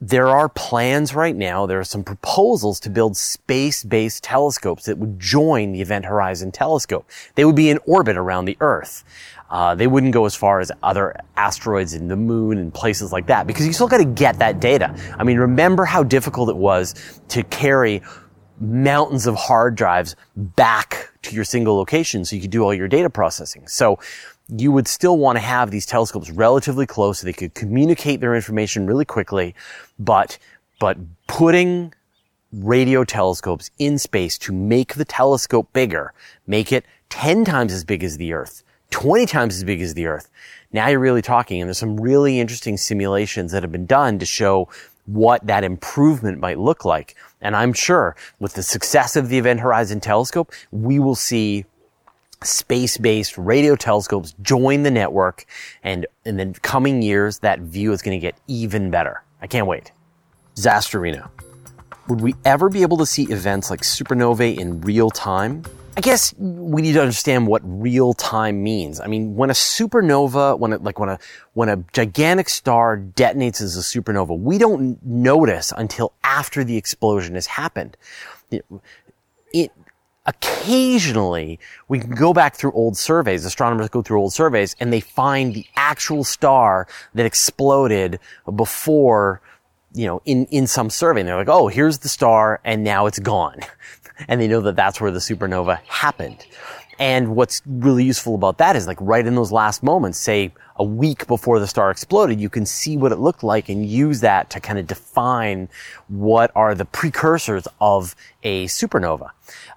there 0.04 0.26
are 0.26 0.48
plans 0.48 1.14
right 1.14 1.36
now, 1.36 1.64
there 1.64 1.78
are 1.78 1.84
some 1.84 2.02
proposals 2.02 2.80
to 2.80 2.90
build 2.90 3.16
space-based 3.16 4.24
telescopes 4.24 4.86
that 4.86 4.98
would 4.98 5.20
join 5.20 5.70
the 5.70 5.80
Event 5.80 6.06
Horizon 6.06 6.50
telescope. 6.50 7.08
They 7.36 7.44
would 7.44 7.54
be 7.54 7.70
in 7.70 7.78
orbit 7.86 8.16
around 8.16 8.46
the 8.46 8.56
Earth. 8.60 9.04
Uh, 9.48 9.76
they 9.76 9.86
wouldn't 9.86 10.12
go 10.12 10.24
as 10.24 10.34
far 10.34 10.58
as 10.58 10.72
other 10.82 11.14
asteroids 11.36 11.94
in 11.94 12.08
the 12.08 12.16
moon 12.16 12.58
and 12.58 12.74
places 12.74 13.12
like 13.12 13.26
that 13.26 13.46
because 13.46 13.64
you 13.64 13.72
still 13.72 13.86
got 13.86 13.98
to 13.98 14.04
get 14.04 14.40
that 14.40 14.58
data. 14.58 14.92
I 15.16 15.22
mean, 15.22 15.38
remember 15.38 15.84
how 15.84 16.02
difficult 16.02 16.48
it 16.48 16.56
was 16.56 16.96
to 17.28 17.44
carry 17.44 18.02
mountains 18.58 19.28
of 19.28 19.36
hard 19.36 19.76
drives 19.76 20.16
back 20.34 21.12
to 21.22 21.32
your 21.32 21.44
single 21.44 21.76
location 21.76 22.24
so 22.24 22.34
you 22.34 22.42
could 22.42 22.50
do 22.50 22.64
all 22.64 22.74
your 22.74 22.88
data 22.88 23.08
processing. 23.08 23.68
So 23.68 24.00
you 24.56 24.72
would 24.72 24.86
still 24.86 25.18
want 25.18 25.36
to 25.36 25.40
have 25.40 25.70
these 25.70 25.86
telescopes 25.86 26.30
relatively 26.30 26.86
close 26.86 27.20
so 27.20 27.26
they 27.26 27.32
could 27.32 27.54
communicate 27.54 28.20
their 28.20 28.34
information 28.34 28.86
really 28.86 29.04
quickly, 29.04 29.54
but, 29.98 30.38
but 30.78 30.98
putting 31.26 31.92
radio 32.52 33.02
telescopes 33.04 33.70
in 33.78 33.98
space 33.98 34.36
to 34.38 34.52
make 34.52 34.94
the 34.94 35.04
telescope 35.04 35.72
bigger, 35.72 36.12
make 36.46 36.72
it 36.72 36.84
10 37.08 37.44
times 37.44 37.72
as 37.72 37.84
big 37.84 38.04
as 38.04 38.18
the 38.18 38.32
Earth, 38.32 38.62
20 38.90 39.26
times 39.26 39.56
as 39.56 39.64
big 39.64 39.80
as 39.80 39.94
the 39.94 40.06
Earth. 40.06 40.28
Now 40.72 40.88
you're 40.88 41.00
really 41.00 41.22
talking, 41.22 41.60
and 41.60 41.68
there's 41.68 41.78
some 41.78 41.98
really 41.98 42.40
interesting 42.40 42.76
simulations 42.76 43.52
that 43.52 43.62
have 43.62 43.72
been 43.72 43.86
done 43.86 44.18
to 44.18 44.26
show 44.26 44.68
what 45.06 45.46
that 45.46 45.64
improvement 45.64 46.38
might 46.38 46.58
look 46.58 46.84
like. 46.84 47.16
And 47.40 47.56
I'm 47.56 47.72
sure 47.72 48.16
with 48.38 48.54
the 48.54 48.62
success 48.62 49.16
of 49.16 49.28
the 49.28 49.38
Event 49.38 49.60
Horizon 49.60 50.00
telescope, 50.00 50.52
we 50.70 50.98
will 50.98 51.16
see 51.16 51.64
space-based 52.44 53.38
radio 53.38 53.76
telescopes 53.76 54.34
join 54.42 54.82
the 54.82 54.90
network 54.90 55.44
and 55.82 56.06
in 56.24 56.36
the 56.36 56.54
coming 56.62 57.02
years 57.02 57.38
that 57.40 57.60
view 57.60 57.92
is 57.92 58.02
going 58.02 58.18
to 58.18 58.20
get 58.20 58.36
even 58.46 58.90
better. 58.90 59.22
I 59.40 59.46
can't 59.46 59.66
wait. 59.66 59.92
Zastorino. 60.56 61.30
Would 62.08 62.20
we 62.20 62.34
ever 62.44 62.68
be 62.68 62.82
able 62.82 62.98
to 62.98 63.06
see 63.06 63.24
events 63.24 63.70
like 63.70 63.80
supernovae 63.80 64.58
in 64.58 64.80
real 64.80 65.10
time? 65.10 65.64
I 65.96 66.00
guess 66.00 66.34
we 66.38 66.80
need 66.80 66.94
to 66.94 67.00
understand 67.00 67.46
what 67.46 67.60
real 67.64 68.14
time 68.14 68.62
means. 68.62 68.98
I 68.98 69.08
mean, 69.08 69.36
when 69.36 69.50
a 69.50 69.52
supernova, 69.52 70.58
when 70.58 70.72
it, 70.72 70.82
like 70.82 70.98
when 70.98 71.10
a, 71.10 71.18
when 71.52 71.68
a 71.68 71.76
gigantic 71.92 72.48
star 72.48 72.96
detonates 72.96 73.60
as 73.60 73.76
a 73.76 73.80
supernova, 73.80 74.38
we 74.38 74.56
don't 74.56 75.04
notice 75.04 75.70
until 75.76 76.14
after 76.24 76.64
the 76.64 76.78
explosion 76.78 77.34
has 77.34 77.46
happened. 77.46 77.96
Occasionally 80.26 81.58
we 81.88 81.98
can 81.98 82.10
go 82.10 82.32
back 82.32 82.54
through 82.54 82.72
old 82.72 82.96
surveys. 82.96 83.44
Astronomers 83.44 83.88
go 83.88 84.02
through 84.02 84.20
old 84.20 84.32
surveys 84.32 84.76
and 84.80 84.92
they 84.92 85.00
find 85.00 85.54
the 85.54 85.66
actual 85.76 86.24
star 86.24 86.86
that 87.14 87.26
exploded 87.26 88.20
before 88.54 89.40
you 89.94 90.06
know, 90.06 90.22
in, 90.24 90.46
in 90.46 90.66
some 90.66 90.90
survey. 90.90 91.20
And 91.20 91.28
they're 91.28 91.36
like, 91.36 91.48
oh, 91.48 91.68
here's 91.68 91.98
the 91.98 92.08
star 92.08 92.60
and 92.64 92.82
now 92.82 93.06
it's 93.06 93.18
gone. 93.18 93.58
and 94.28 94.40
they 94.40 94.48
know 94.48 94.60
that 94.62 94.76
that's 94.76 95.00
where 95.00 95.10
the 95.10 95.18
supernova 95.18 95.80
happened. 95.82 96.46
And 96.98 97.34
what's 97.34 97.62
really 97.66 98.04
useful 98.04 98.34
about 98.34 98.58
that 98.58 98.76
is 98.76 98.86
like 98.86 98.98
right 99.00 99.26
in 99.26 99.34
those 99.34 99.52
last 99.52 99.82
moments, 99.82 100.18
say 100.18 100.52
a 100.76 100.84
week 100.84 101.26
before 101.26 101.58
the 101.58 101.66
star 101.66 101.90
exploded, 101.90 102.40
you 102.40 102.48
can 102.48 102.66
see 102.66 102.96
what 102.96 103.12
it 103.12 103.18
looked 103.18 103.42
like 103.42 103.68
and 103.68 103.86
use 103.86 104.20
that 104.20 104.50
to 104.50 104.60
kind 104.60 104.78
of 104.78 104.86
define 104.86 105.68
what 106.08 106.50
are 106.54 106.74
the 106.74 106.84
precursors 106.84 107.66
of 107.80 108.14
a 108.42 108.66
supernova. 108.66 109.30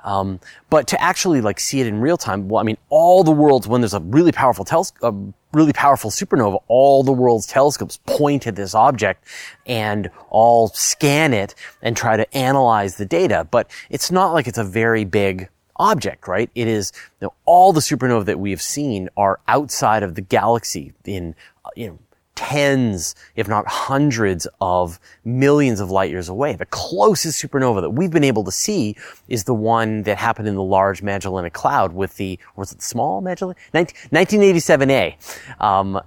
Um, 0.03 0.39
but 0.69 0.87
to 0.87 1.01
actually 1.01 1.41
like 1.41 1.59
see 1.59 1.81
it 1.81 1.87
in 1.87 1.99
real 1.99 2.17
time, 2.17 2.47
well, 2.47 2.59
I 2.59 2.63
mean, 2.63 2.77
all 2.89 3.23
the 3.23 3.31
world's 3.31 3.67
when 3.67 3.81
there's 3.81 3.93
a 3.93 3.99
really 3.99 4.31
powerful 4.31 4.65
telescope, 4.65 5.03
a 5.03 5.33
really 5.55 5.73
powerful 5.73 6.11
supernova, 6.11 6.61
all 6.67 7.03
the 7.03 7.13
world's 7.13 7.47
telescopes 7.47 7.97
point 8.05 8.45
at 8.47 8.55
this 8.55 8.75
object 8.75 9.25
and 9.65 10.09
all 10.29 10.67
scan 10.69 11.33
it 11.33 11.55
and 11.81 11.95
try 11.95 12.17
to 12.17 12.37
analyze 12.37 12.95
the 12.97 13.05
data. 13.05 13.47
But 13.49 13.69
it's 13.89 14.11
not 14.11 14.33
like 14.33 14.47
it's 14.47 14.57
a 14.57 14.63
very 14.63 15.05
big 15.05 15.49
object, 15.77 16.27
right? 16.27 16.49
It 16.55 16.67
is, 16.67 16.91
you 17.21 17.27
know, 17.27 17.33
all 17.45 17.73
the 17.73 17.81
supernovae 17.81 18.25
that 18.25 18.39
we 18.39 18.51
have 18.51 18.61
seen 18.61 19.09
are 19.17 19.39
outside 19.47 20.03
of 20.03 20.15
the 20.15 20.21
galaxy 20.21 20.93
in, 21.05 21.35
you 21.75 21.87
know, 21.87 21.99
tens, 22.35 23.15
if 23.35 23.47
not 23.47 23.65
hundreds 23.67 24.45
of 24.59 24.99
millions 25.23 25.79
of 25.79 25.89
light 25.89 26.11
years 26.11 26.29
away. 26.29 26.53
The 26.53 26.65
closest 26.65 27.41
supernova 27.41 27.81
that 27.81 27.91
we've 27.91 28.11
been 28.11 28.25
able 28.25 28.43
to 28.43 28.51
see 28.51 28.95
is 29.27 29.45
the 29.45 29.53
one 29.53 30.03
that 30.03 30.17
happened 30.17 30.47
in 30.47 30.55
the 30.55 30.63
Large 30.63 31.01
Magellanic 31.01 31.53
Cloud 31.53 31.93
with 31.93 32.17
the, 32.17 32.37
was 32.55 32.71
it 32.71 32.81
Small 32.81 33.21
Magellanic? 33.21 33.57
1987A. 33.73 35.63
Um, 35.63 35.99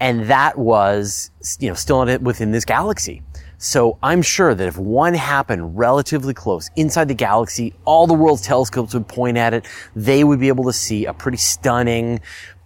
and 0.00 0.26
that 0.26 0.58
was, 0.58 1.30
you 1.60 1.68
know, 1.68 1.74
still 1.74 2.04
within 2.18 2.50
this 2.50 2.64
galaxy. 2.64 3.22
So 3.64 3.96
I'm 4.02 4.20
sure 4.20 4.54
that 4.54 4.68
if 4.68 4.76
one 4.76 5.14
happened 5.14 5.78
relatively 5.78 6.34
close 6.34 6.68
inside 6.76 7.08
the 7.08 7.14
galaxy, 7.14 7.72
all 7.86 8.06
the 8.06 8.12
world's 8.12 8.42
telescopes 8.42 8.92
would 8.92 9.08
point 9.08 9.38
at 9.38 9.54
it. 9.54 9.64
They 9.96 10.22
would 10.22 10.38
be 10.38 10.48
able 10.48 10.64
to 10.64 10.72
see 10.72 11.06
a 11.06 11.14
pretty 11.14 11.38
stunning 11.38 12.20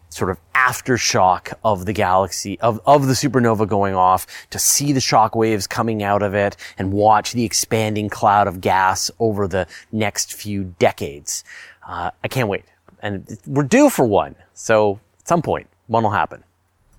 sort 0.08 0.28
of 0.28 0.40
aftershock 0.56 1.54
of 1.62 1.86
the 1.86 1.92
galaxy, 1.92 2.58
of, 2.58 2.80
of 2.84 3.06
the 3.06 3.12
supernova 3.12 3.68
going 3.68 3.94
off, 3.94 4.26
to 4.50 4.58
see 4.58 4.92
the 4.92 5.00
shock 5.00 5.36
waves 5.36 5.68
coming 5.68 6.02
out 6.02 6.20
of 6.20 6.34
it 6.34 6.56
and 6.78 6.92
watch 6.92 7.30
the 7.30 7.44
expanding 7.44 8.08
cloud 8.08 8.48
of 8.48 8.60
gas 8.60 9.08
over 9.20 9.46
the 9.46 9.68
next 9.92 10.34
few 10.34 10.74
decades. 10.80 11.44
Uh, 11.86 12.10
I 12.24 12.28
can't 12.28 12.48
wait. 12.48 12.64
And 13.00 13.38
we're 13.46 13.62
due 13.62 13.88
for 13.88 14.04
one. 14.04 14.34
So 14.52 14.98
at 15.20 15.28
some 15.28 15.42
point, 15.42 15.68
one 15.86 16.02
will 16.02 16.10
happen. 16.10 16.42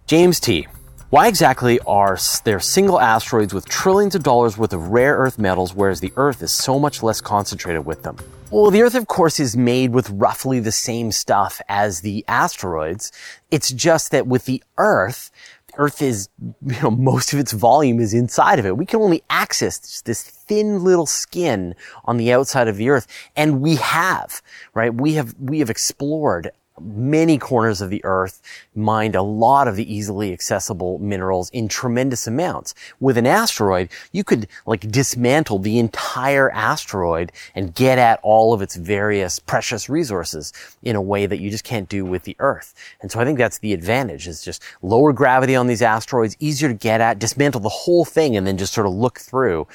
James 0.08 0.40
T. 0.40 0.68
Why 1.10 1.28
exactly 1.28 1.80
are 1.88 2.20
there 2.44 2.60
single 2.60 3.00
asteroids 3.00 3.52
with 3.52 3.68
trillions 3.68 4.14
of 4.14 4.22
dollars 4.22 4.60
worth 4.60 4.74
of 4.74 4.90
rare 4.90 5.18
earth 5.18 5.40
metals, 5.40 5.74
whereas 5.74 6.02
the 6.02 6.14
Earth 6.18 6.44
is 6.44 6.52
so 6.52 6.78
much 6.78 7.02
less 7.02 7.20
concentrated 7.20 7.84
with 7.84 8.04
them? 8.04 8.18
Well, 8.52 8.70
the 8.70 8.84
Earth, 8.84 8.94
of 8.94 9.08
course, 9.08 9.40
is 9.40 9.58
made 9.58 9.92
with 9.92 10.08
roughly 10.12 10.60
the 10.60 10.72
same 10.72 11.12
stuff 11.12 11.62
as 11.68 12.02
the 12.02 12.24
asteroids. 12.28 13.12
It's 13.50 13.72
just 13.72 14.12
that 14.12 14.28
with 14.28 14.46
the 14.46 14.64
Earth, 14.78 15.32
Earth 15.78 16.00
is, 16.04 16.30
you 16.64 16.80
know, 16.84 16.92
most 16.92 17.34
of 17.34 17.40
its 17.40 17.54
volume 17.54 18.00
is 18.00 18.14
inside 18.14 18.60
of 18.60 18.68
it. 18.68 18.78
We 18.78 18.86
can 18.86 19.02
only 19.02 19.24
access 19.32 20.02
this 20.02 20.22
thin 20.22 20.84
little 20.84 21.08
skin 21.08 21.74
on 22.06 22.18
the 22.18 22.32
outside 22.32 22.68
of 22.68 22.78
the 22.78 22.90
Earth. 22.90 23.08
And 23.36 23.62
we 23.62 23.78
have, 23.78 24.44
right? 24.76 24.94
We 24.94 25.14
have, 25.14 25.34
we 25.40 25.58
have 25.58 25.72
explored 25.72 26.52
many 26.82 27.38
corners 27.38 27.82
of 27.82 27.90
the 27.90 28.04
earth, 28.04 28.42
mined 28.76 29.16
a 29.16 29.22
lot 29.22 29.68
of 29.68 29.76
the 29.76 29.94
easily 29.94 30.34
accessible 30.34 31.00
minerals 31.00 31.50
in 31.52 31.68
tremendous 31.68 32.28
amounts. 32.28 32.74
With 33.00 33.18
an 33.18 33.28
asteroid, 33.28 33.90
you 34.12 34.24
could 34.24 34.48
like 34.66 34.90
dismantle 34.92 35.60
the 35.60 35.80
entire 35.80 36.52
asteroid 36.52 37.32
and 37.56 37.76
get 37.76 37.98
at 37.98 38.20
all 38.24 38.54
of 38.54 38.62
its 38.62 38.76
various 38.76 39.40
precious 39.40 39.90
resources 39.90 40.54
in 40.84 40.96
a 40.96 41.02
way 41.02 41.26
that 41.26 41.40
you 41.40 41.50
just 41.50 41.64
can't 41.64 41.90
do 41.90 42.06
with 42.06 42.24
the 42.24 42.36
earth. 42.40 42.74
And 43.02 43.12
so 43.12 43.20
I 43.20 43.26
think 43.26 43.38
that's 43.38 43.60
the 43.60 43.74
advantage 43.74 44.28
is 44.28 44.44
just 44.44 44.64
lower 44.82 45.14
gravity 45.14 45.56
on 45.56 45.68
these 45.68 45.82
asteroids, 45.82 46.38
easier 46.40 46.70
to 46.70 46.76
get 46.76 47.02
at, 47.02 47.20
dismantle 47.20 47.62
the 47.62 47.70
whole 47.70 48.06
thing 48.06 48.36
and 48.36 48.46
then 48.48 48.58
just 48.58 48.74
sort 48.74 48.88
of 48.88 48.94
look 48.94 49.20
through. 49.20 49.68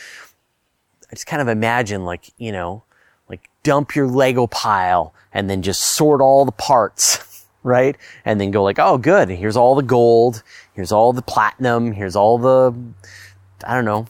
I 1.10 1.14
just 1.14 1.26
kind 1.26 1.42
of 1.42 1.48
imagine 1.48 2.04
like, 2.04 2.32
you 2.38 2.52
know, 2.52 2.82
like 3.28 3.48
dump 3.62 3.94
your 3.94 4.06
Lego 4.06 4.46
pile 4.46 5.14
and 5.32 5.50
then 5.50 5.62
just 5.62 5.80
sort 5.82 6.20
all 6.20 6.44
the 6.44 6.52
parts, 6.52 7.46
right? 7.62 7.96
And 8.24 8.40
then 8.40 8.50
go 8.50 8.62
like, 8.62 8.78
oh, 8.78 8.98
good. 8.98 9.28
Here's 9.28 9.56
all 9.56 9.74
the 9.74 9.82
gold. 9.82 10.42
Here's 10.74 10.92
all 10.92 11.12
the 11.12 11.22
platinum. 11.22 11.92
Here's 11.92 12.16
all 12.16 12.38
the, 12.38 12.74
I 13.66 13.74
don't 13.74 13.84
know, 13.84 14.06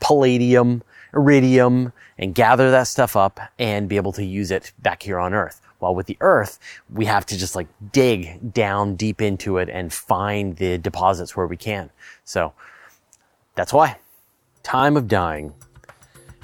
palladium, 0.00 0.82
iridium, 1.14 1.92
and 2.18 2.34
gather 2.34 2.70
that 2.70 2.84
stuff 2.84 3.16
up 3.16 3.40
and 3.58 3.88
be 3.88 3.96
able 3.96 4.12
to 4.12 4.24
use 4.24 4.50
it 4.50 4.72
back 4.80 5.02
here 5.02 5.18
on 5.18 5.34
Earth. 5.34 5.60
While 5.78 5.94
with 5.94 6.06
the 6.06 6.16
Earth, 6.20 6.58
we 6.92 7.04
have 7.06 7.26
to 7.26 7.36
just 7.36 7.56
like 7.56 7.68
dig 7.92 8.52
down 8.54 8.96
deep 8.96 9.20
into 9.20 9.58
it 9.58 9.68
and 9.68 9.92
find 9.92 10.56
the 10.56 10.78
deposits 10.78 11.36
where 11.36 11.46
we 11.46 11.56
can. 11.56 11.90
So 12.24 12.54
that's 13.54 13.72
why. 13.72 13.98
Time 14.62 14.96
of 14.96 15.08
dying. 15.08 15.52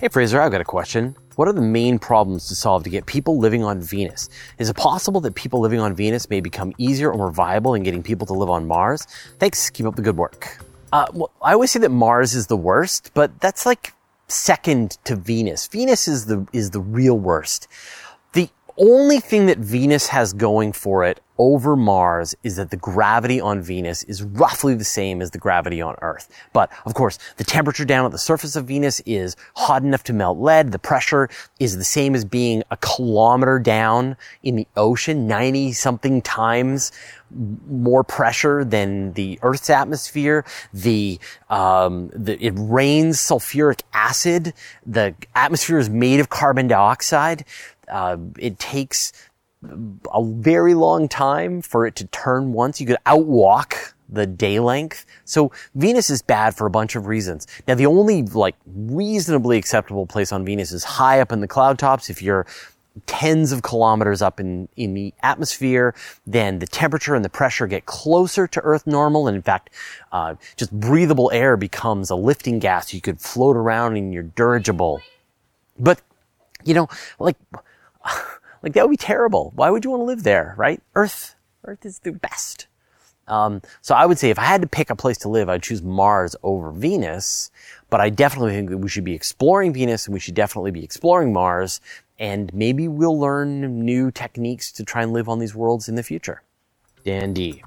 Hey 0.00 0.08
Fraser, 0.08 0.40
I've 0.40 0.50
got 0.50 0.62
a 0.62 0.64
question. 0.64 1.14
What 1.36 1.46
are 1.46 1.52
the 1.52 1.60
main 1.60 1.98
problems 1.98 2.48
to 2.48 2.54
solve 2.54 2.84
to 2.84 2.88
get 2.88 3.04
people 3.04 3.36
living 3.36 3.62
on 3.62 3.82
Venus? 3.82 4.30
Is 4.56 4.70
it 4.70 4.76
possible 4.76 5.20
that 5.20 5.34
people 5.34 5.60
living 5.60 5.78
on 5.78 5.94
Venus 5.94 6.30
may 6.30 6.40
become 6.40 6.72
easier 6.78 7.12
or 7.12 7.18
more 7.18 7.30
viable 7.30 7.74
in 7.74 7.82
getting 7.82 8.02
people 8.02 8.26
to 8.28 8.32
live 8.32 8.48
on 8.48 8.66
Mars? 8.66 9.06
Thanks. 9.38 9.68
Keep 9.68 9.84
up 9.84 9.96
the 9.96 10.02
good 10.02 10.16
work. 10.16 10.64
Uh, 10.90 11.04
well, 11.12 11.30
I 11.42 11.52
always 11.52 11.70
say 11.70 11.80
that 11.80 11.90
Mars 11.90 12.34
is 12.34 12.46
the 12.46 12.56
worst, 12.56 13.10
but 13.12 13.42
that's 13.42 13.66
like 13.66 13.92
second 14.26 14.92
to 15.04 15.16
Venus. 15.16 15.68
Venus 15.68 16.08
is 16.08 16.24
the 16.24 16.46
is 16.54 16.70
the 16.70 16.80
real 16.80 17.18
worst. 17.18 17.68
Only 18.82 19.20
thing 19.20 19.44
that 19.44 19.58
Venus 19.58 20.06
has 20.06 20.32
going 20.32 20.72
for 20.72 21.04
it 21.04 21.20
over 21.36 21.76
Mars 21.76 22.34
is 22.42 22.56
that 22.56 22.70
the 22.70 22.78
gravity 22.78 23.38
on 23.38 23.60
Venus 23.60 24.02
is 24.04 24.22
roughly 24.22 24.74
the 24.74 24.84
same 24.84 25.20
as 25.20 25.32
the 25.32 25.38
gravity 25.38 25.82
on 25.82 25.96
Earth. 26.00 26.30
But 26.54 26.72
of 26.86 26.94
course, 26.94 27.18
the 27.36 27.44
temperature 27.44 27.84
down 27.84 28.06
at 28.06 28.10
the 28.10 28.18
surface 28.18 28.56
of 28.56 28.66
Venus 28.66 29.00
is 29.04 29.36
hot 29.54 29.82
enough 29.82 30.02
to 30.04 30.14
melt 30.14 30.38
lead. 30.38 30.72
The 30.72 30.78
pressure 30.78 31.28
is 31.58 31.76
the 31.76 31.84
same 31.84 32.14
as 32.14 32.24
being 32.24 32.62
a 32.70 32.78
kilometer 32.78 33.58
down 33.58 34.16
in 34.42 34.56
the 34.56 34.66
ocean, 34.78 35.26
90 35.26 35.72
something 35.72 36.22
times 36.22 36.90
more 37.68 38.02
pressure 38.02 38.64
than 38.64 39.12
the 39.12 39.38
Earth's 39.42 39.70
atmosphere. 39.70 40.44
The, 40.72 41.20
um, 41.50 42.10
the, 42.14 42.42
it 42.42 42.54
rains 42.56 43.18
sulfuric 43.18 43.82
acid. 43.92 44.54
The 44.86 45.14
atmosphere 45.34 45.78
is 45.78 45.90
made 45.90 46.20
of 46.20 46.30
carbon 46.30 46.66
dioxide. 46.66 47.44
Uh, 47.90 48.16
it 48.38 48.58
takes 48.58 49.12
a 49.62 50.24
very 50.24 50.74
long 50.74 51.08
time 51.08 51.60
for 51.60 51.86
it 51.86 51.94
to 51.96 52.06
turn 52.06 52.52
once. 52.52 52.80
You 52.80 52.86
could 52.86 52.96
outwalk 53.04 53.92
the 54.08 54.26
day 54.26 54.58
length. 54.58 55.06
So 55.24 55.52
Venus 55.74 56.10
is 56.10 56.22
bad 56.22 56.56
for 56.56 56.66
a 56.66 56.70
bunch 56.70 56.96
of 56.96 57.06
reasons. 57.06 57.46
Now 57.68 57.74
the 57.74 57.86
only 57.86 58.22
like 58.22 58.56
reasonably 58.66 59.58
acceptable 59.58 60.06
place 60.06 60.32
on 60.32 60.44
Venus 60.44 60.72
is 60.72 60.82
high 60.82 61.20
up 61.20 61.30
in 61.30 61.40
the 61.40 61.48
cloud 61.48 61.78
tops. 61.78 62.10
If 62.10 62.22
you're 62.22 62.46
tens 63.06 63.52
of 63.52 63.62
kilometers 63.62 64.20
up 64.20 64.40
in, 64.40 64.68
in 64.76 64.94
the 64.94 65.14
atmosphere, 65.22 65.94
then 66.26 66.58
the 66.58 66.66
temperature 66.66 67.14
and 67.14 67.24
the 67.24 67.30
pressure 67.30 67.66
get 67.66 67.86
closer 67.86 68.46
to 68.48 68.60
Earth 68.62 68.86
normal. 68.86 69.28
And 69.28 69.36
in 69.36 69.42
fact, 69.42 69.70
uh, 70.12 70.34
just 70.56 70.72
breathable 70.72 71.30
air 71.32 71.56
becomes 71.56 72.10
a 72.10 72.16
lifting 72.16 72.58
gas. 72.58 72.92
You 72.92 73.00
could 73.00 73.20
float 73.20 73.56
around 73.56 73.96
in 73.96 74.12
your 74.12 74.24
dirigible. 74.24 75.00
But, 75.78 76.00
you 76.64 76.74
know, 76.74 76.88
like, 77.18 77.36
like 78.62 78.72
that 78.74 78.84
would 78.84 78.90
be 78.90 78.96
terrible. 78.96 79.52
Why 79.54 79.70
would 79.70 79.84
you 79.84 79.90
want 79.90 80.00
to 80.00 80.04
live 80.04 80.22
there, 80.22 80.54
right? 80.56 80.82
Earth, 80.94 81.34
Earth 81.64 81.84
is 81.84 82.00
the 82.00 82.12
best. 82.12 82.66
Um, 83.30 83.62
so 83.80 83.94
I 83.94 84.06
would 84.06 84.18
say 84.18 84.30
if 84.30 84.38
I 84.38 84.44
had 84.44 84.60
to 84.62 84.66
pick 84.66 84.90
a 84.90 84.96
place 84.96 85.18
to 85.18 85.28
live, 85.28 85.48
I'd 85.48 85.62
choose 85.62 85.82
Mars 85.82 86.34
over 86.42 86.72
Venus. 86.72 87.50
But 87.88 88.00
I 88.00 88.10
definitely 88.10 88.52
think 88.52 88.70
that 88.70 88.78
we 88.78 88.88
should 88.88 89.04
be 89.04 89.14
exploring 89.14 89.72
Venus 89.72 90.06
and 90.06 90.12
we 90.12 90.20
should 90.20 90.34
definitely 90.34 90.72
be 90.72 90.84
exploring 90.84 91.32
Mars. 91.32 91.80
And 92.18 92.52
maybe 92.52 92.88
we'll 92.88 93.18
learn 93.18 93.84
new 93.84 94.10
techniques 94.10 94.72
to 94.72 94.84
try 94.84 95.02
and 95.02 95.12
live 95.12 95.28
on 95.28 95.38
these 95.38 95.54
worlds 95.54 95.88
in 95.88 95.94
the 95.94 96.02
future. 96.02 96.42
Dan 97.04 97.32
D. 97.32 97.62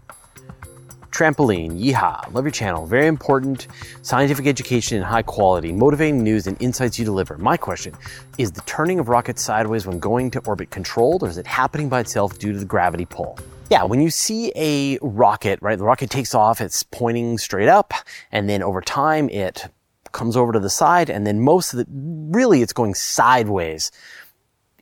Trampoline, 1.13 1.79
yeehaw, 1.79 2.34
love 2.34 2.43
your 2.43 2.51
channel. 2.51 2.88
Very 2.88 3.05
important 3.05 3.67
scientific 4.01 4.48
education 4.48 4.98
and 4.98 5.05
high 5.05 5.22
quality, 5.22 5.72
motivating 5.72 6.24
news 6.24 6.48
and 6.48 6.60
insights 6.60 6.98
you 6.98 7.05
deliver. 7.05 7.38
My 7.38 7.55
question 7.55 7.93
is 8.39 8.51
the 8.51 8.62
turning 8.62 8.98
of 8.98 9.10
rockets 9.10 9.43
sideways 9.43 9.86
when 9.86 10.00
going 10.00 10.32
to 10.32 10.39
orbit 10.39 10.72
controlled, 10.72 11.22
or 11.22 11.29
is 11.29 11.38
it 11.38 11.46
happening 11.46 11.88
by 11.88 12.00
itself 12.00 12.39
due 12.39 12.51
to 12.51 12.58
the 12.58 12.65
gravity 12.65 13.05
pull? 13.05 13.38
Yeah, 13.70 13.84
when 13.84 14.01
you 14.01 14.10
see 14.10 14.51
a 14.55 14.98
rocket, 15.03 15.60
right, 15.62 15.77
the 15.77 15.84
rocket 15.84 16.10
takes 16.10 16.34
off, 16.34 16.60
it's 16.60 16.82
pointing 16.82 17.38
straight 17.38 17.70
up, 17.70 17.93
and 18.32 18.50
then 18.50 18.63
over 18.63 18.82
time 18.82 19.29
it 19.29 19.67
comes 20.13 20.36
over 20.36 20.51
to 20.51 20.60
the 20.60 20.70
side, 20.70 21.12
and 21.12 21.27
then 21.27 21.39
most 21.41 21.74
of 21.74 21.77
the, 21.77 21.86
really 21.89 22.63
it's 22.63 22.74
going 22.74 22.96
sideways 22.96 23.91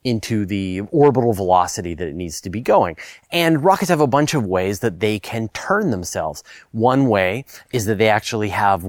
into 0.03 0.45
the 0.45 0.81
orbital 0.91 1.33
velocity 1.33 1.93
that 1.93 2.07
it 2.07 2.15
needs 2.15 2.41
to 2.41 2.49
be 2.49 2.61
going. 2.61 2.97
And 3.31 3.63
rockets 3.63 3.89
have 3.89 4.01
a 4.01 4.07
bunch 4.07 4.33
of 4.33 4.45
ways 4.45 4.79
that 4.79 4.99
they 4.99 5.19
can 5.19 5.49
turn 5.49 5.91
themselves. 5.91 6.43
One 6.71 7.07
way 7.07 7.45
is 7.71 7.85
that 7.85 7.97
they 7.97 8.09
actually 8.09 8.49
have 8.49 8.85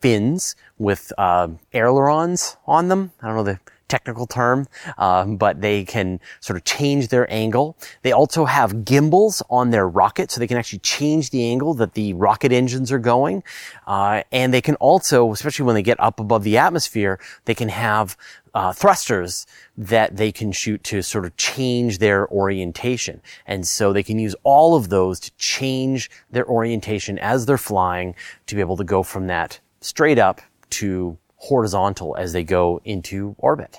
fins 0.00 0.56
with 0.78 1.12
uh, 1.18 1.48
ailerons 1.72 2.56
on 2.66 2.88
them. 2.88 3.12
I 3.22 3.28
don't 3.28 3.36
know 3.36 3.42
the 3.42 3.60
technical 3.88 4.26
term, 4.26 4.66
um, 4.98 5.36
but 5.36 5.60
they 5.60 5.84
can 5.84 6.20
sort 6.40 6.56
of 6.56 6.64
change 6.64 7.08
their 7.08 7.30
angle. 7.32 7.76
They 8.02 8.12
also 8.12 8.44
have 8.44 8.84
gimbals 8.84 9.42
on 9.48 9.70
their 9.70 9.88
rocket, 9.88 10.30
so 10.30 10.40
they 10.40 10.46
can 10.46 10.56
actually 10.56 10.80
change 10.80 11.30
the 11.30 11.44
angle 11.44 11.74
that 11.74 11.94
the 11.94 12.14
rocket 12.14 12.52
engines 12.52 12.90
are 12.90 12.98
going. 12.98 13.42
Uh, 13.86 14.22
and 14.32 14.52
they 14.52 14.60
can 14.60 14.74
also, 14.76 15.32
especially 15.32 15.66
when 15.66 15.74
they 15.74 15.82
get 15.82 16.00
up 16.00 16.20
above 16.20 16.44
the 16.44 16.58
atmosphere, 16.58 17.18
they 17.44 17.54
can 17.54 17.68
have 17.68 18.16
uh, 18.56 18.72
thrusters 18.72 19.46
that 19.76 20.16
they 20.16 20.32
can 20.32 20.50
shoot 20.50 20.82
to 20.82 21.02
sort 21.02 21.26
of 21.26 21.36
change 21.36 21.98
their 21.98 22.26
orientation. 22.28 23.20
And 23.46 23.66
so 23.66 23.92
they 23.92 24.02
can 24.02 24.18
use 24.18 24.34
all 24.44 24.74
of 24.74 24.88
those 24.88 25.20
to 25.20 25.30
change 25.36 26.10
their 26.30 26.46
orientation 26.46 27.18
as 27.18 27.44
they're 27.44 27.58
flying 27.58 28.14
to 28.46 28.54
be 28.54 28.62
able 28.62 28.78
to 28.78 28.84
go 28.84 29.02
from 29.02 29.26
that 29.26 29.60
straight 29.82 30.18
up 30.18 30.40
to 30.70 31.18
horizontal 31.36 32.16
as 32.16 32.32
they 32.32 32.44
go 32.44 32.80
into 32.82 33.36
orbit. 33.36 33.78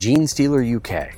Gene 0.00 0.22
Steeler 0.22 0.64
UK. 0.64 1.14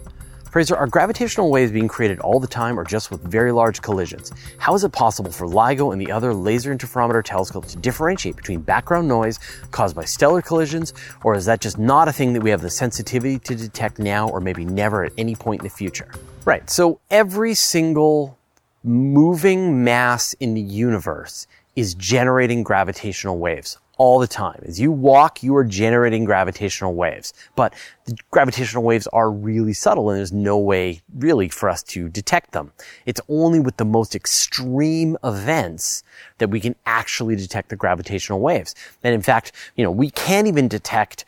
Fraser, 0.50 0.76
are 0.76 0.88
gravitational 0.88 1.49
waves 1.49 1.71
being 1.71 1.87
created 1.87 2.19
all 2.19 2.40
the 2.40 2.47
time 2.49 2.78
or 2.78 2.83
just 2.83 3.12
with 3.12 3.23
very 3.23 3.52
large 3.52 3.80
collisions? 3.83 4.33
How 4.59 4.75
is 4.75 4.83
it 4.83 4.90
possible 4.90 5.30
for 5.30 5.47
LIGO 5.47 5.92
and 5.92 6.00
the 6.00 6.11
other 6.11 6.35
laser 6.35 6.76
interferometer 6.76 7.23
telescopes 7.23 7.73
to 7.73 7.78
differentiate 7.78 8.35
between 8.35 8.61
background 8.61 9.07
noise 9.07 9.38
caused 9.71 9.95
by 9.95 10.04
stellar 10.04 10.42
collisions, 10.42 10.92
or 11.23 11.37
is 11.37 11.45
that 11.45 11.61
just 11.61 11.78
not 11.78 12.09
a 12.09 12.12
thing 12.12 12.33
that 12.33 12.42
we 12.42 12.50
have 12.50 12.62
the 12.62 12.71
sensitivity 12.71 13.38
to 13.38 13.54
detect 13.54 14.00
now 14.00 14.28
or 14.28 14.40
maybe 14.40 14.64
never 14.64 15.04
at 15.04 15.12
any 15.16 15.37
point 15.37 15.61
in 15.61 15.64
the 15.64 15.71
future? 15.71 16.11
Right, 16.45 16.69
so 16.69 16.99
every 17.12 17.54
single 17.54 18.37
moving 18.83 19.85
mass 19.85 20.33
in 20.40 20.54
the 20.54 20.61
universe 20.61 21.47
is 21.77 21.95
generating 21.95 22.62
gravitational 22.62 23.39
waves 23.39 23.79
all 24.00 24.19
the 24.19 24.27
time. 24.27 24.59
As 24.65 24.81
you 24.81 24.91
walk, 24.91 25.43
you 25.43 25.55
are 25.57 25.65
generating 25.65 26.25
gravitational 26.25 26.95
waves. 26.95 27.35
But 27.55 27.75
the 28.07 28.17
gravitational 28.31 28.83
waves 28.83 29.07
are 29.09 29.31
really 29.31 29.75
subtle 29.75 30.09
and 30.09 30.19
there's 30.19 30.33
no 30.33 30.57
way 30.57 31.03
really 31.19 31.50
for 31.50 31.69
us 31.69 31.83
to 31.83 32.09
detect 32.09 32.53
them. 32.53 32.73
It's 33.05 33.21
only 33.29 33.61
with 33.61 33.77
the 33.77 33.85
most 33.85 34.15
extreme 34.15 35.19
events 35.23 36.03
that 36.39 36.49
we 36.49 36.61
can 36.61 36.77
actually 36.87 37.37
detect 37.37 37.69
the 37.69 37.77
gravitational 37.77 38.41
waves. 38.41 38.75
And 39.05 39.15
in 39.15 39.21
fact, 39.21 39.53
you 39.77 39.85
know, 39.85 39.91
we 39.91 40.09
can't 40.09 40.49
even 40.49 40.67
detect 40.67 41.27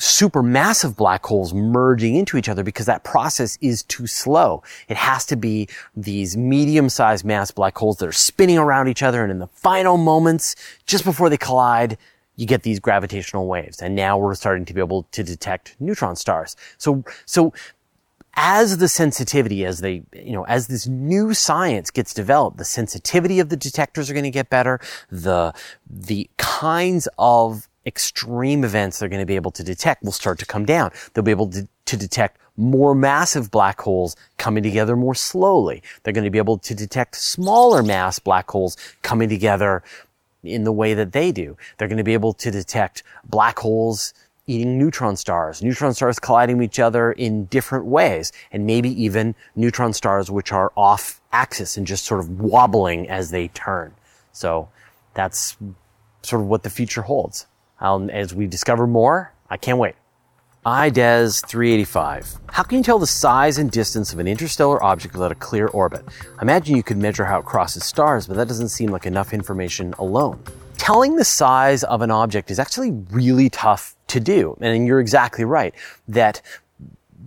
supermassive 0.00 0.96
black 0.96 1.24
holes 1.26 1.52
merging 1.52 2.16
into 2.16 2.38
each 2.38 2.48
other 2.48 2.64
because 2.64 2.86
that 2.86 3.04
process 3.04 3.58
is 3.60 3.82
too 3.82 4.06
slow. 4.06 4.62
It 4.88 4.96
has 4.96 5.26
to 5.26 5.36
be 5.36 5.68
these 5.94 6.38
medium-sized 6.38 7.24
mass 7.24 7.50
black 7.50 7.76
holes 7.76 7.98
that 7.98 8.08
are 8.08 8.12
spinning 8.12 8.56
around 8.56 8.88
each 8.88 9.02
other 9.02 9.22
and 9.22 9.30
in 9.30 9.38
the 9.38 9.46
final 9.46 9.98
moments, 9.98 10.56
just 10.86 11.04
before 11.04 11.28
they 11.28 11.36
collide, 11.36 11.98
you 12.36 12.46
get 12.46 12.62
these 12.62 12.80
gravitational 12.80 13.46
waves. 13.46 13.82
And 13.82 13.94
now 13.94 14.16
we're 14.16 14.34
starting 14.34 14.64
to 14.64 14.72
be 14.72 14.80
able 14.80 15.02
to 15.12 15.22
detect 15.22 15.76
neutron 15.78 16.16
stars. 16.16 16.56
So, 16.78 17.04
so 17.26 17.52
as 18.34 18.78
the 18.78 18.88
sensitivity, 18.88 19.66
as 19.66 19.80
they, 19.80 20.02
you 20.14 20.32
know, 20.32 20.44
as 20.44 20.68
this 20.68 20.86
new 20.86 21.34
science 21.34 21.90
gets 21.90 22.14
developed, 22.14 22.56
the 22.56 22.64
sensitivity 22.64 23.40
of 23.40 23.50
the 23.50 23.56
detectors 23.56 24.08
are 24.08 24.14
going 24.14 24.24
to 24.24 24.30
get 24.30 24.48
better. 24.48 24.80
The, 25.10 25.52
the 25.88 26.30
kinds 26.38 27.06
of 27.18 27.68
extreme 27.86 28.64
events 28.64 28.98
they're 28.98 29.08
going 29.08 29.22
to 29.22 29.26
be 29.26 29.36
able 29.36 29.50
to 29.52 29.64
detect 29.64 30.02
will 30.02 30.12
start 30.12 30.38
to 30.38 30.46
come 30.46 30.64
down. 30.64 30.90
They'll 31.12 31.24
be 31.24 31.30
able 31.30 31.48
to, 31.50 31.66
to 31.86 31.96
detect 31.96 32.38
more 32.56 32.94
massive 32.94 33.50
black 33.50 33.80
holes 33.80 34.16
coming 34.36 34.62
together 34.62 34.96
more 34.96 35.14
slowly. 35.14 35.82
They're 36.02 36.12
going 36.12 36.24
to 36.24 36.30
be 36.30 36.38
able 36.38 36.58
to 36.58 36.74
detect 36.74 37.16
smaller 37.16 37.82
mass 37.82 38.18
black 38.18 38.50
holes 38.50 38.76
coming 39.02 39.28
together 39.28 39.82
in 40.42 40.64
the 40.64 40.72
way 40.72 40.94
that 40.94 41.12
they 41.12 41.32
do. 41.32 41.56
They're 41.76 41.88
going 41.88 41.98
to 41.98 42.04
be 42.04 42.14
able 42.14 42.34
to 42.34 42.50
detect 42.50 43.02
black 43.24 43.58
holes 43.58 44.12
eating 44.46 44.78
neutron 44.78 45.16
stars, 45.16 45.62
neutron 45.62 45.94
stars 45.94 46.18
colliding 46.18 46.58
with 46.58 46.64
each 46.64 46.80
other 46.80 47.12
in 47.12 47.44
different 47.46 47.84
ways, 47.84 48.32
and 48.50 48.66
maybe 48.66 48.90
even 49.02 49.34
neutron 49.54 49.92
stars 49.92 50.30
which 50.30 50.50
are 50.50 50.72
off 50.76 51.20
axis 51.32 51.76
and 51.76 51.86
just 51.86 52.04
sort 52.04 52.20
of 52.20 52.40
wobbling 52.40 53.08
as 53.08 53.30
they 53.30 53.48
turn. 53.48 53.94
So 54.32 54.68
that's 55.14 55.56
sort 56.22 56.42
of 56.42 56.48
what 56.48 56.64
the 56.64 56.70
future 56.70 57.02
holds. 57.02 57.46
As 57.80 58.34
we 58.34 58.46
discover 58.46 58.86
more, 58.86 59.32
I 59.48 59.56
can't 59.56 59.78
wait. 59.78 59.94
IDES 60.66 61.40
385. 61.46 62.38
How 62.50 62.62
can 62.62 62.76
you 62.76 62.84
tell 62.84 62.98
the 62.98 63.06
size 63.06 63.56
and 63.56 63.70
distance 63.70 64.12
of 64.12 64.18
an 64.18 64.28
interstellar 64.28 64.82
object 64.82 65.14
without 65.14 65.32
a 65.32 65.36
clear 65.36 65.68
orbit? 65.68 66.04
Imagine 66.42 66.76
you 66.76 66.82
could 66.82 66.98
measure 66.98 67.24
how 67.24 67.38
it 67.38 67.46
crosses 67.46 67.82
stars, 67.82 68.26
but 68.26 68.36
that 68.36 68.46
doesn't 68.46 68.68
seem 68.68 68.90
like 68.90 69.06
enough 69.06 69.32
information 69.32 69.94
alone. 69.98 70.38
Telling 70.76 71.16
the 71.16 71.24
size 71.24 71.82
of 71.84 72.02
an 72.02 72.10
object 72.10 72.50
is 72.50 72.58
actually 72.58 72.90
really 73.10 73.48
tough 73.48 73.96
to 74.08 74.20
do. 74.20 74.58
And 74.60 74.86
you're 74.86 75.00
exactly 75.00 75.46
right 75.46 75.74
that, 76.08 76.42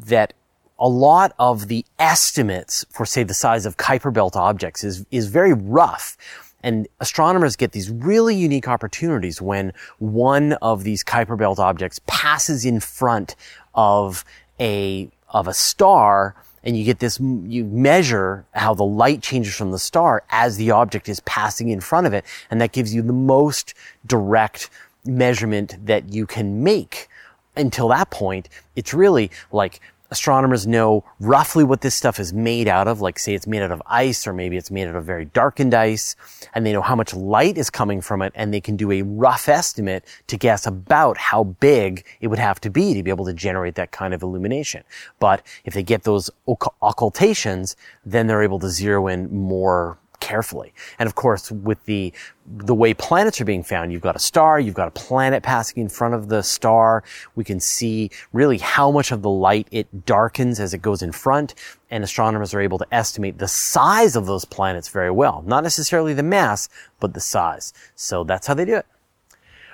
that 0.06 0.36
a 0.78 0.88
lot 0.88 1.34
of 1.40 1.70
the 1.70 1.86
estimates 1.98 2.86
for, 2.92 3.06
say, 3.06 3.24
the 3.24 3.34
size 3.34 3.66
of 3.66 3.78
Kuiper 3.78 4.14
Belt 4.14 4.36
objects 4.36 4.84
is, 4.84 5.06
is 5.10 5.28
very 5.28 5.54
rough. 5.54 6.18
And 6.64 6.88
astronomers 7.00 7.56
get 7.56 7.74
these 7.74 7.90
really 7.90 8.36
unique 8.36 8.68
opportunities 8.68 9.42
when 9.42 9.74
one 10.00 10.54
of 10.54 10.84
these 10.84 11.04
Kuiper 11.04 11.38
Belt 11.38 11.60
objects 11.60 12.00
passes 12.08 12.66
in 12.66 12.80
front 12.80 13.36
of 13.76 14.24
a, 14.60 15.10
of 15.30 15.48
a 15.48 15.54
star 15.54 16.36
and 16.64 16.78
you 16.78 16.86
get 16.86 17.00
this, 17.00 17.20
you 17.20 17.66
measure 17.66 18.46
how 18.54 18.74
the 18.74 18.86
light 18.86 19.22
changes 19.22 19.54
from 19.54 19.72
the 19.72 19.80
star 19.80 20.24
as 20.30 20.56
the 20.56 20.72
object 20.72 21.10
is 21.10 21.20
passing 21.22 21.70
in 21.70 21.82
front 21.82 22.08
of 22.08 22.14
it. 22.14 22.24
And 22.50 22.62
that 22.62 22.72
gives 22.72 22.96
you 22.96 23.02
the 23.02 23.14
most 23.14 23.74
direct 24.06 24.70
measurement 25.06 25.86
that 25.86 26.14
you 26.14 26.26
can 26.26 26.64
make. 26.64 27.10
Until 27.56 27.90
that 27.90 28.10
point, 28.10 28.48
it's 28.76 28.94
really 28.94 29.30
like 29.52 29.82
astronomers 30.14 30.68
know 30.68 31.04
roughly 31.20 31.64
what 31.64 31.82
this 31.82 31.96
stuff 31.96 32.20
is 32.20 32.32
made 32.32 32.68
out 32.68 32.88
of, 32.88 33.02
like 33.02 33.18
say 33.18 33.34
it's 33.34 33.48
made 33.48 33.64
out 33.64 33.72
of 33.72 33.82
ice 33.88 34.28
or 34.28 34.32
maybe 34.32 34.58
it's 34.58 34.70
made 34.70 34.88
out 34.88 34.96
of 34.96 35.04
very 35.04 35.26
darkened 35.26 35.74
ice, 35.74 36.16
and 36.54 36.66
they 36.66 36.72
know 36.72 36.84
how 36.84 36.96
much 36.96 37.16
light 37.16 37.58
is 37.58 37.72
coming 37.72 38.00
from 38.00 38.22
it, 38.22 38.32
and 38.36 38.54
they 38.54 38.62
can 38.62 38.76
do 38.76 38.92
a 38.92 39.02
rough 39.02 39.50
estimate 39.50 40.06
to 40.28 40.38
guess 40.38 40.68
about 40.68 41.18
how 41.18 41.44
big 41.44 42.06
it 42.22 42.28
would 42.28 42.38
have 42.38 42.62
to 42.62 42.70
be 42.70 42.94
to 42.94 43.02
be 43.02 43.10
able 43.10 43.26
to 43.26 43.34
generate 43.34 43.74
that 43.74 43.92
kind 43.92 44.14
of 44.14 44.22
illumination. 44.22 44.84
But 45.20 45.42
if 45.66 45.74
they 45.74 45.84
get 45.84 46.04
those 46.04 46.30
occultations, 46.48 47.76
then 48.06 48.28
they're 48.28 48.44
able 48.44 48.60
to 48.60 48.70
zero 48.70 49.08
in 49.08 49.36
more 49.36 49.98
carefully. 50.24 50.74
And 51.00 51.06
of 51.06 51.16
course, 51.16 51.52
with 51.52 51.84
the, 51.84 52.14
the 52.48 52.74
way 52.74 52.94
planets 52.94 53.42
are 53.42 53.46
being 53.46 53.62
found, 53.62 53.92
you've 53.92 54.02
got 54.02 54.16
a 54.16 54.20
star, 54.20 54.58
you've 54.58 54.74
got 54.74 54.88
a 54.88 54.92
planet 54.92 55.44
passing 55.44 55.82
in 55.82 55.90
front 55.90 56.14
of 56.14 56.30
the 56.30 56.42
star. 56.42 57.04
We 57.36 57.44
can 57.44 57.60
see 57.60 58.10
really 58.32 58.58
how 58.58 58.90
much 58.90 59.12
of 59.12 59.22
the 59.22 59.30
light 59.30 59.68
it 59.70 60.06
darkens 60.06 60.62
as 60.62 60.74
it 60.74 60.82
goes 60.82 61.02
in 61.02 61.12
front. 61.12 61.56
And 61.92 62.06
astronomers 62.06 62.54
are 62.54 62.62
able 62.62 62.78
to 62.78 62.88
estimate 62.90 63.38
the 63.38 63.50
size 63.50 64.16
of 64.16 64.26
those 64.26 64.46
planets 64.46 64.88
very 64.88 65.12
well. 65.12 65.44
Not 65.46 65.64
necessarily 65.64 66.14
the 66.14 66.24
mass, 66.24 66.70
but 67.02 67.14
the 67.14 67.20
size. 67.20 67.74
So 67.96 68.24
that's 68.24 68.48
how 68.48 68.54
they 68.54 68.66
do 68.66 68.78
it. 68.78 68.86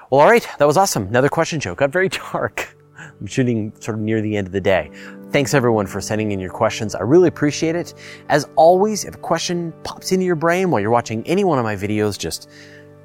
Well, 0.09 0.21
all 0.21 0.29
right. 0.29 0.47
That 0.57 0.65
was 0.65 0.77
awesome. 0.77 1.07
Another 1.07 1.29
question 1.29 1.59
show. 1.59 1.75
Got 1.75 1.91
very 1.91 2.09
dark. 2.33 2.75
I'm 2.99 3.27
shooting 3.27 3.73
sort 3.79 3.95
of 3.95 4.01
near 4.01 4.21
the 4.21 4.35
end 4.35 4.47
of 4.47 4.53
the 4.53 4.61
day. 4.61 4.91
Thanks 5.31 5.53
everyone 5.53 5.85
for 5.87 6.01
sending 6.01 6.31
in 6.31 6.39
your 6.39 6.49
questions. 6.51 6.95
I 6.95 7.01
really 7.01 7.27
appreciate 7.27 7.75
it. 7.75 7.93
As 8.29 8.49
always, 8.55 9.05
if 9.05 9.15
a 9.15 9.19
question 9.19 9.73
pops 9.83 10.11
into 10.11 10.25
your 10.25 10.35
brain 10.35 10.71
while 10.71 10.81
you're 10.81 10.89
watching 10.89 11.25
any 11.27 11.43
one 11.43 11.59
of 11.59 11.63
my 11.63 11.75
videos, 11.75 12.17
just 12.17 12.49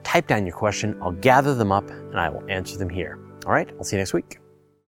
type 0.03 0.27
down 0.27 0.47
your 0.47 0.57
question. 0.57 0.99
I'll 1.03 1.13
gather 1.13 1.55
them 1.55 1.73
up 1.73 1.89
and 1.91 2.19
I 2.19 2.29
will 2.29 2.45
answer 2.49 2.79
them 2.79 2.89
here. 2.89 3.19
All 3.47 3.53
right. 3.53 3.71
I'll 3.77 3.85
see 3.85 3.97
you 3.97 4.01
next 4.01 4.15
week. 4.15 4.44